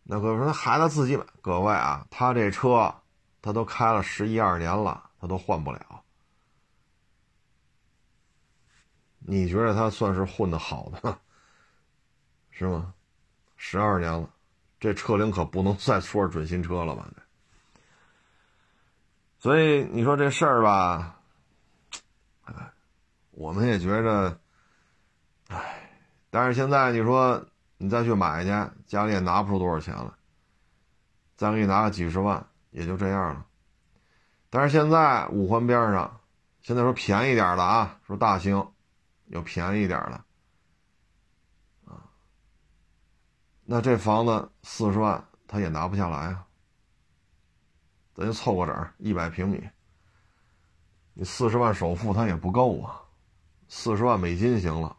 [0.05, 2.95] 那各位说，那孩子自己买，各位啊，他这车。
[3.45, 6.05] 他都开了十一二年了，他都换不了。
[9.19, 11.19] 你觉得他算是混的好的，
[12.53, 12.95] 是吗？
[13.57, 14.31] 十二年了，
[14.79, 17.11] 这车龄可不能再说是准新车了吧？
[19.41, 21.21] 所以你说这事儿吧，
[23.33, 24.41] 我们也觉着，
[25.49, 25.91] 哎，
[26.31, 27.45] 但是现在你说
[27.77, 28.51] 你再去买去，
[28.87, 30.11] 家里也拿不出多少钱来，
[31.37, 32.47] 再给你拿个几十万。
[32.73, 33.45] 也就这样了，
[34.49, 36.21] 但是现在五环边上，
[36.63, 38.67] 现在说便宜点的啊，说大兴
[39.27, 40.25] 有便宜点的，
[41.85, 42.09] 啊，
[43.67, 46.47] 那这房子四十万他也拿不下来啊，
[48.15, 49.63] 咱就凑个整一百平米，
[51.13, 53.02] 你四十万首付他也不够啊，
[53.75, 54.95] 四十万美金行了，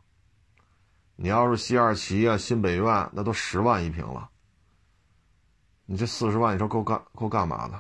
[1.16, 4.32] 你要是西二旗啊、新北苑，那都十万一平了。
[5.86, 7.80] 你这四十万，你说够干够干嘛的？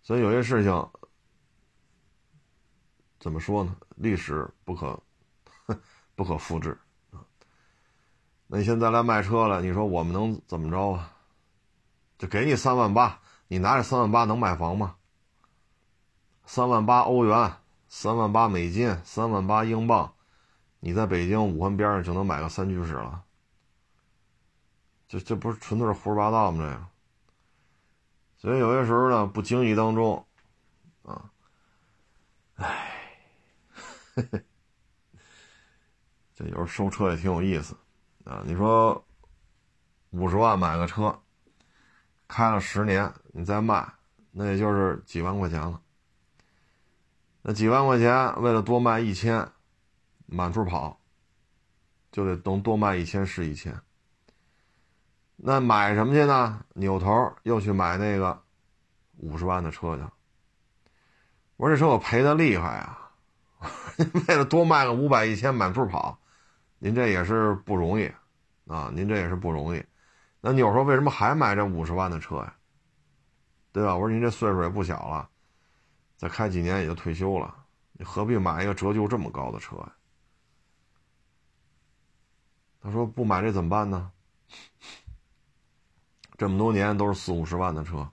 [0.00, 0.90] 所以有些事情
[3.20, 3.76] 怎么说呢？
[3.96, 4.98] 历史不可
[6.16, 6.76] 不可复制！
[8.46, 11.14] 那你现在来卖车了，你说我们能怎么着啊？
[12.16, 14.96] 就给你三万八，你拿着三万八能买房吗？
[16.46, 17.52] 三万八欧元，
[17.88, 20.14] 三万八美金，三万八英镑，
[20.80, 23.24] 你在北京五环边上就能买个三居室了。
[25.08, 26.62] 这这不是纯粹是胡说八道吗？
[26.62, 26.86] 这个，
[28.36, 30.26] 所以有些时候呢，不经意当中，
[31.02, 31.30] 啊，
[32.56, 32.94] 唉，
[36.36, 37.74] 这有时候收车也挺有意思，
[38.24, 39.02] 啊，你说
[40.10, 41.18] 五十万买个车，
[42.28, 43.90] 开了十年，你再卖，
[44.30, 45.80] 那也就是几万块钱了。
[47.48, 49.48] 那几万块钱为了多卖一千，
[50.26, 51.00] 满处跑，
[52.12, 53.74] 就得等多卖一千是一千。
[55.34, 56.62] 那买什么去呢？
[56.74, 58.38] 扭头又去买那个
[59.16, 60.02] 五十万的车去。
[61.56, 63.12] 我说这车我赔的厉害啊！
[64.28, 66.20] 为了多卖个五百一千满处跑，
[66.78, 68.12] 您这也是不容易
[68.66, 68.90] 啊！
[68.94, 69.82] 您这也是不容易。
[70.42, 72.54] 那你说为什么还买这五十万的车呀？
[73.72, 73.94] 对吧？
[73.94, 75.30] 我说您这岁数也不小了，
[76.18, 79.94] 再开几年也就退休了，你何必买一个折旧这么高的车呀？
[82.80, 84.10] 他说不买这怎么办呢？
[86.36, 88.10] 这么多年都是四五十万的车，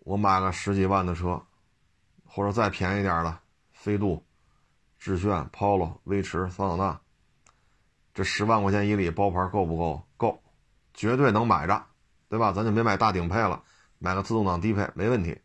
[0.00, 1.42] 我买个十几万的车，
[2.26, 3.38] 或者再便宜点的
[3.72, 4.22] 飞度、
[4.98, 7.00] 致炫、Polo、威驰、桑塔纳，
[8.12, 10.02] 这十万块钱以里包牌够不够？
[10.18, 10.42] 够，
[10.92, 11.86] 绝对能买着，
[12.28, 12.52] 对吧？
[12.52, 13.62] 咱就别买大顶配了，
[13.98, 15.40] 买个自动挡低配没问题。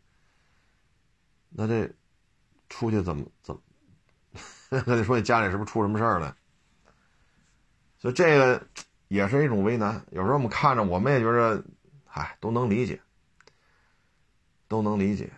[1.60, 1.92] 那这
[2.70, 3.62] 出去怎么怎么？
[4.86, 6.38] 那你说你家里是不是出什么事儿了？
[7.98, 8.62] 所以这个。
[9.10, 11.64] 也是一种为难，有时候我们看着，我们也觉着，
[12.06, 13.02] 嗨，都能理解，
[14.68, 15.32] 都能理解。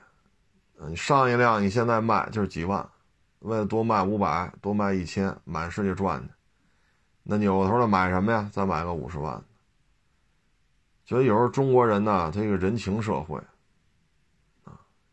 [0.88, 2.90] 你上一辆，你现在卖就是几万，
[3.42, 6.30] 为了多卖五百，多卖一千，满世界转去。
[7.22, 8.50] 那扭头的买什么呀？
[8.52, 9.40] 再买个五十万。
[11.06, 13.40] 所以有时候中国人呢，他一个人情社会，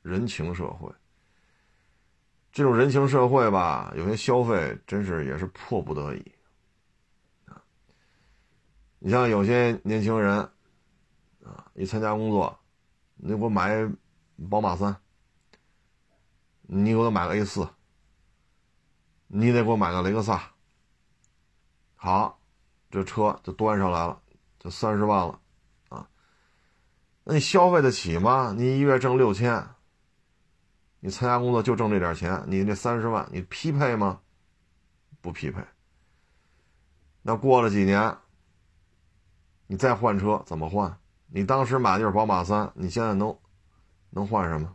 [0.07, 0.89] 人情社会。
[2.53, 6.33] 这种人情社会吧，有些消费真是也是迫不得已。
[9.01, 10.39] 你像有些年轻人，
[11.45, 12.57] 啊，一参加工作，
[13.17, 13.77] 你给我买
[14.49, 14.97] 宝马三，
[16.63, 17.69] 你给我买个 A 四，
[19.27, 20.53] 你得给我买个雷克萨。
[21.97, 22.41] 好，
[22.91, 24.23] 这车就端上来了，
[24.59, 25.41] 就三十万了，
[25.89, 26.09] 啊，
[27.25, 28.55] 那你消费得起吗？
[28.57, 29.76] 你一月挣六千，
[31.07, 34.21] 你参加工作就挣这点钱，你这三十万，你匹配吗？
[35.21, 35.63] 不匹配。
[37.23, 38.13] 那过了几年。
[39.69, 40.99] 你再换车怎么换？
[41.29, 43.39] 你当时买的就是宝马三，你现在能
[44.11, 44.75] 能换什么？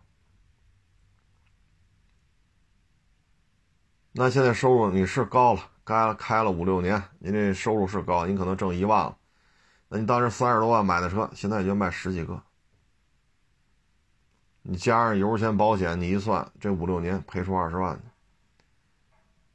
[4.14, 9.18] 那现在收入你是高了，该开了五六年，您这收入是高，你可能挣一万了。
[9.90, 12.42] 那你当时三十多万买的车，现在也就卖十几个。
[14.62, 18.02] 你加上油钱、保险，你一算，这五六年赔出二十万。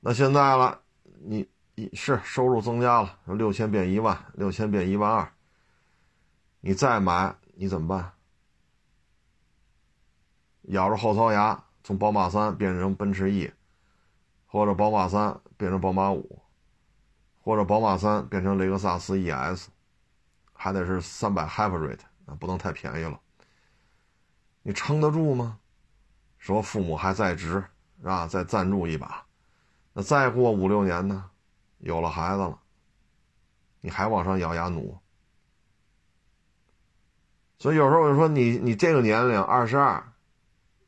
[0.01, 0.81] 那现在了，
[1.21, 1.49] 你。
[1.79, 5.31] 一是收入增加了，六千变一万，六千变一万二。
[6.61, 8.13] 你再买，你怎么办？
[10.63, 13.53] 咬着后槽牙，从宝马三变成奔驰 E，
[14.47, 16.41] 或者宝马三变成宝马五，
[17.43, 19.67] 或者宝马三变成雷克萨斯 ES，
[20.55, 23.21] 还得是三百 Hybrid 啊，不能太便宜了。
[24.67, 25.61] 你撑得住吗？
[26.39, 27.65] 说父母还在职，
[28.01, 28.27] 是吧？
[28.27, 29.25] 再赞助一把，
[29.93, 31.31] 那再过五六年呢？
[31.79, 32.59] 有了孩子了，
[33.81, 34.99] 你还往上咬牙努，
[37.61, 40.13] 所以有时候我就说你，你这个年龄二十二，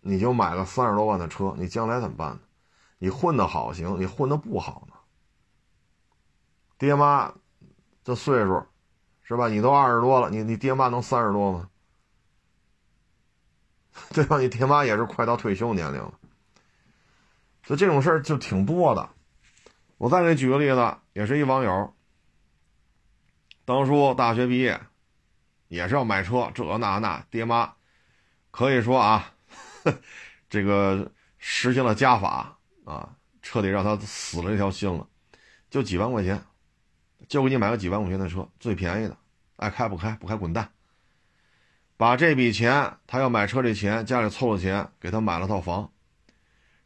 [0.00, 2.40] 你就买个三十多万的车，你将来怎么办呢？
[2.98, 4.94] 你混的好行，你混的不好呢？
[6.78, 7.32] 爹妈
[8.02, 8.60] 这岁数，
[9.22, 9.46] 是吧？
[9.48, 11.70] 你都二十多了，你你爹妈能三十多吗？
[14.14, 14.38] 对吧？
[14.38, 16.12] 你爹妈也是快到退休年龄了，
[17.64, 19.08] 所以这种事儿就挺多的。
[19.96, 21.94] 我再给你举个例子，也是一网友。
[23.64, 24.80] 当初大学毕业，
[25.68, 27.74] 也是要买车，这那那，爹妈
[28.50, 29.34] 可以说啊，
[30.48, 35.06] 这个实行了家法啊，彻底让他死了这条心了。
[35.68, 36.42] 就几万块钱，
[37.28, 39.16] 就给你买个几万块钱的车，最便宜的，
[39.56, 40.72] 爱开不开，不开滚蛋。
[41.98, 45.92] 把这笔钱，他要买车这钱，家里凑了钱，给他买了套房，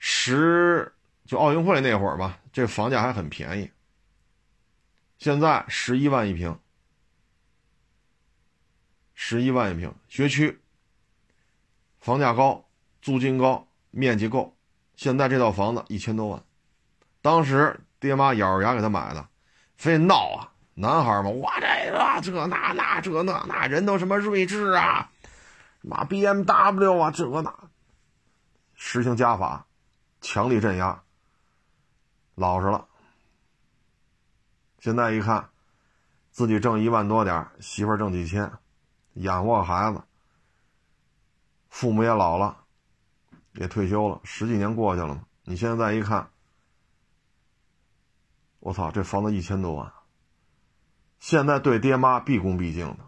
[0.00, 0.92] 十。
[1.24, 3.70] 就奥运会那会儿吧，这房价还很便宜。
[5.18, 6.58] 现在十一万一平，
[9.14, 10.60] 十一万一平，学区，
[12.00, 12.68] 房价高，
[13.00, 14.54] 租金高，面积够。
[14.96, 16.44] 现在这套房子一千多万，
[17.22, 19.28] 当时爹妈咬着牙给他买的，
[19.76, 25.10] 非闹啊，男孩嘛，我这个这那那这那那人都什么睿智啊，
[25.82, 27.54] 妈 B M W 啊这那，
[28.74, 29.66] 实行家法，
[30.20, 31.02] 强力镇压。
[32.34, 32.88] 老实了，
[34.78, 35.50] 现在一看，
[36.30, 38.50] 自己挣一万多点媳妇挣几千，
[39.12, 40.02] 养活孩子，
[41.68, 42.56] 父母也老了，
[43.52, 45.26] 也退休了，十几年过去了嘛。
[45.44, 46.30] 你现在一看，
[48.60, 49.92] 我操，这房子一千多万，
[51.22, 53.04] 现在对爹妈毕恭毕敬的，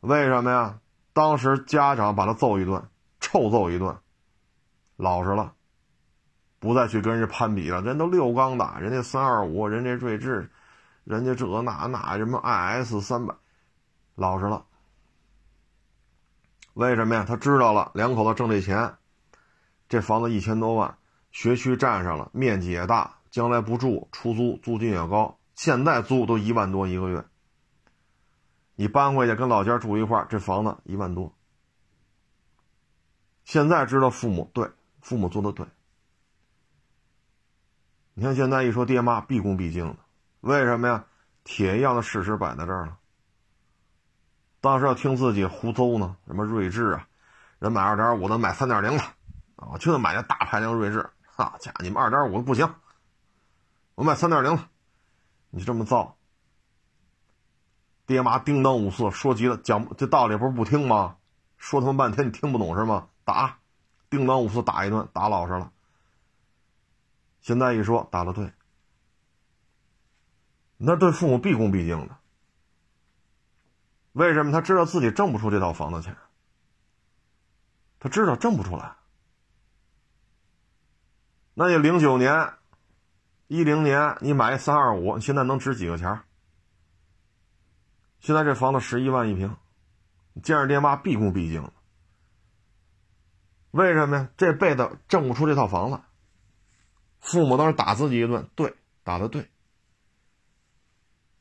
[0.00, 0.80] 为什么呀？
[1.12, 2.88] 当时家长把他揍一顿，
[3.20, 3.94] 臭揍一顿，
[4.96, 5.52] 老实了，
[6.58, 7.82] 不再去跟人家攀比了。
[7.82, 10.50] 人都六缸的，人家三二五，人家锐志，
[11.04, 13.34] 人家这那那什么 IS 三百，
[14.14, 14.64] 老实了。
[16.72, 17.26] 为什么呀？
[17.28, 18.94] 他知道了，两口子挣这钱，
[19.90, 20.96] 这房子一千多万，
[21.32, 25.36] 学区占上了，面积也大，将来不住出租，租金也高。
[25.60, 27.22] 现在租都一万多一个月。
[28.76, 31.36] 你搬回去跟老家住一块，这房子一万多。
[33.44, 34.70] 现在知道父母对
[35.02, 35.66] 父母做的对。
[38.14, 39.96] 你看现在一说爹妈毕恭毕敬的，
[40.40, 41.04] 为什么呀？
[41.44, 42.96] 铁一样的事实摆在这儿了。
[44.62, 47.06] 当时要听自己胡诌呢，什么睿智啊，
[47.58, 49.02] 人买二点五的买三点零的，
[49.56, 52.74] 啊，我就买那大排量睿智，哈家你们二点五的不行，
[53.94, 54.69] 我买三点零的，
[55.50, 56.16] 你这么造，
[58.06, 61.16] 爹妈叮当五四说急了，讲这道理不是不听吗？
[61.56, 63.08] 说他妈半天你听不懂是吗？
[63.24, 63.58] 打，
[64.08, 65.72] 叮当五四打一顿，打老实了。
[67.40, 68.52] 现在一说打的对，
[70.76, 72.16] 那对父母毕恭毕敬的。
[74.12, 76.16] 为什么他知道自己挣不出这套房子钱？
[77.98, 78.96] 他知道挣不出来。
[81.54, 82.54] 那你零九年、
[83.50, 86.20] 一零年你买一三二五，现在能值几个钱？
[88.20, 89.56] 现在这房子十一万一平，
[90.40, 91.68] 见着爹妈毕恭毕敬
[93.72, 94.28] 为什么呀？
[94.36, 96.00] 这辈子挣不出这套房子，
[97.18, 98.72] 父母当时打自己一顿，对，
[99.02, 99.50] 打的对。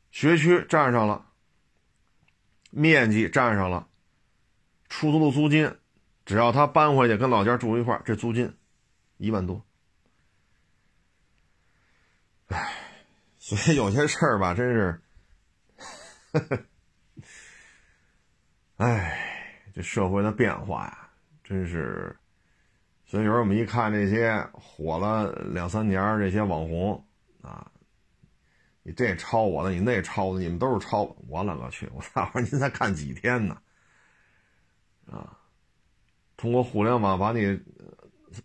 [0.10, 1.28] 学区占上了。
[2.72, 3.88] 面积占上了，
[4.88, 5.78] 出租的租金，
[6.26, 8.58] 只要他搬回去跟老家住一块这租金
[9.18, 9.64] 一万多。
[12.50, 12.72] 唉，
[13.38, 15.02] 所以有些事儿吧，真是，
[18.78, 19.18] 唉，
[19.74, 21.10] 这社会的变化呀，
[21.44, 22.16] 真是。
[23.06, 27.04] 所以有时候我们一看这些火了两三年这些网红
[27.42, 27.72] 啊。
[28.82, 31.88] 你这抄我的，你那抄的，你们都是抄我勒个去！
[31.94, 32.32] 我操！
[32.40, 33.62] 您才看几天呢？
[35.12, 35.38] 啊！
[36.38, 37.60] 通过互联网把你，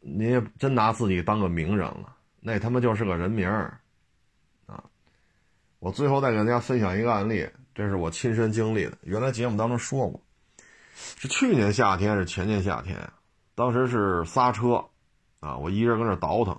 [0.00, 2.16] 你也真拿自己当个名人了？
[2.40, 3.80] 那他妈就是个人名儿！
[5.84, 8.96] 我最后再给大家分享一个案例，这是我亲身经历的。
[9.02, 10.18] 原来节目当中说过，
[10.96, 12.98] 是去年夏天，是前年夏天，
[13.54, 14.86] 当时是刹车
[15.40, 16.58] 啊，我一人搁那倒腾。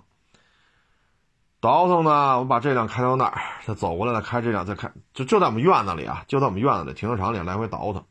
[1.58, 8.04] 倒腾呢，我把这辆开到那儿，他走过来再开这辆，再开，就就在我们院子里啊，就在我们院子里停车场里来回倒腾。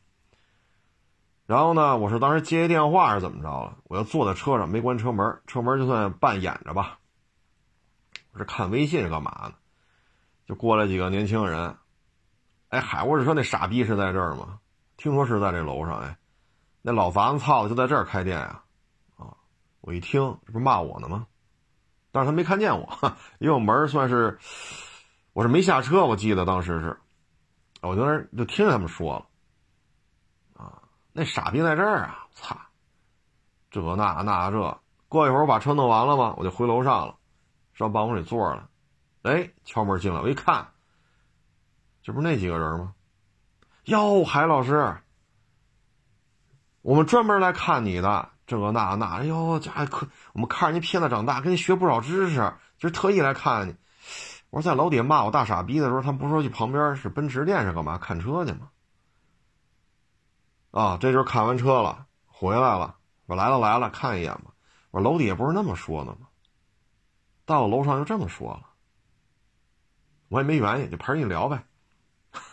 [1.46, 3.78] 然后呢，我是当时接一电话是怎么着了？
[3.84, 6.98] 我要坐在车上没关车门，车门就算半掩着吧。
[8.32, 9.54] 我是看微信是干嘛呢？
[10.46, 11.76] 就过来几个年轻人，
[12.68, 14.58] 哎海沃是说那傻逼是在这儿吗？
[14.96, 16.16] 听说是在这楼上，哎，
[16.82, 18.62] 那老杂子操的就在这儿开店呀？
[19.16, 19.34] 啊，
[19.80, 21.26] 我一听，这不是骂我呢吗？
[22.12, 22.88] 但是他没看见我，
[23.38, 24.38] 因为我门算是，
[25.34, 26.98] 我是没下车，我记得当时是，
[27.82, 29.26] 我就那就听他们说了，
[30.64, 30.80] 啊，
[31.12, 32.56] 那傻逼在这儿啊，操，
[33.70, 37.16] 这那那这，过一会儿我把车弄完了吧，我就回楼上了，
[37.74, 38.70] 上办公室坐了，
[39.26, 40.68] 哎，敲门进来，我一看，
[42.00, 42.94] 这不是那几个人吗？
[43.86, 44.96] 哟，海老师，
[46.82, 48.30] 我们专门来看你的。
[48.46, 53.74] 这个那那，哎呦，家可我们看着您片子长大，跟您学不少知识，就是特意来看你。
[54.50, 58.70] 我说在楼底下骂我大傻逼的时候，他们不说去旁边是奔驰店是干嘛看车去吗？
[60.70, 62.94] 啊，这就是看完车了，回来了，
[63.26, 64.52] 我来了来了，看一眼吧。
[64.92, 66.28] 我说楼底下不是那么说的吗？
[67.44, 68.65] 到了楼上就这么说了，
[70.28, 71.64] 我也没原因，就陪人聊呗。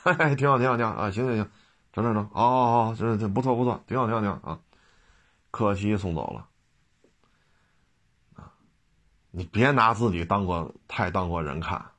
[0.04, 1.52] 嘿 嘿，挺好挺好挺好啊，行行行，
[1.92, 4.60] 整整整，哦哦，这这不错不错，挺好挺好挺好啊。
[5.52, 6.48] 可惜送走了，
[8.36, 8.54] 啊！
[9.32, 11.92] 你别拿自己当个太当个人看，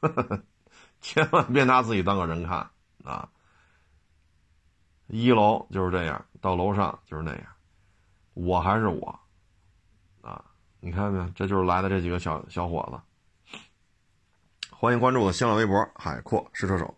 [1.00, 2.70] 千万别拿自己当个人看
[3.04, 3.28] 啊！
[5.06, 7.46] 一楼就是这样，到楼上就是那样，
[8.34, 9.20] 我还是我，
[10.22, 10.44] 啊！
[10.80, 11.28] 你看没有？
[11.30, 13.00] 这就是来的这几个小小伙子。
[14.84, 16.94] 欢迎关注我的新浪微博“海阔试车手”。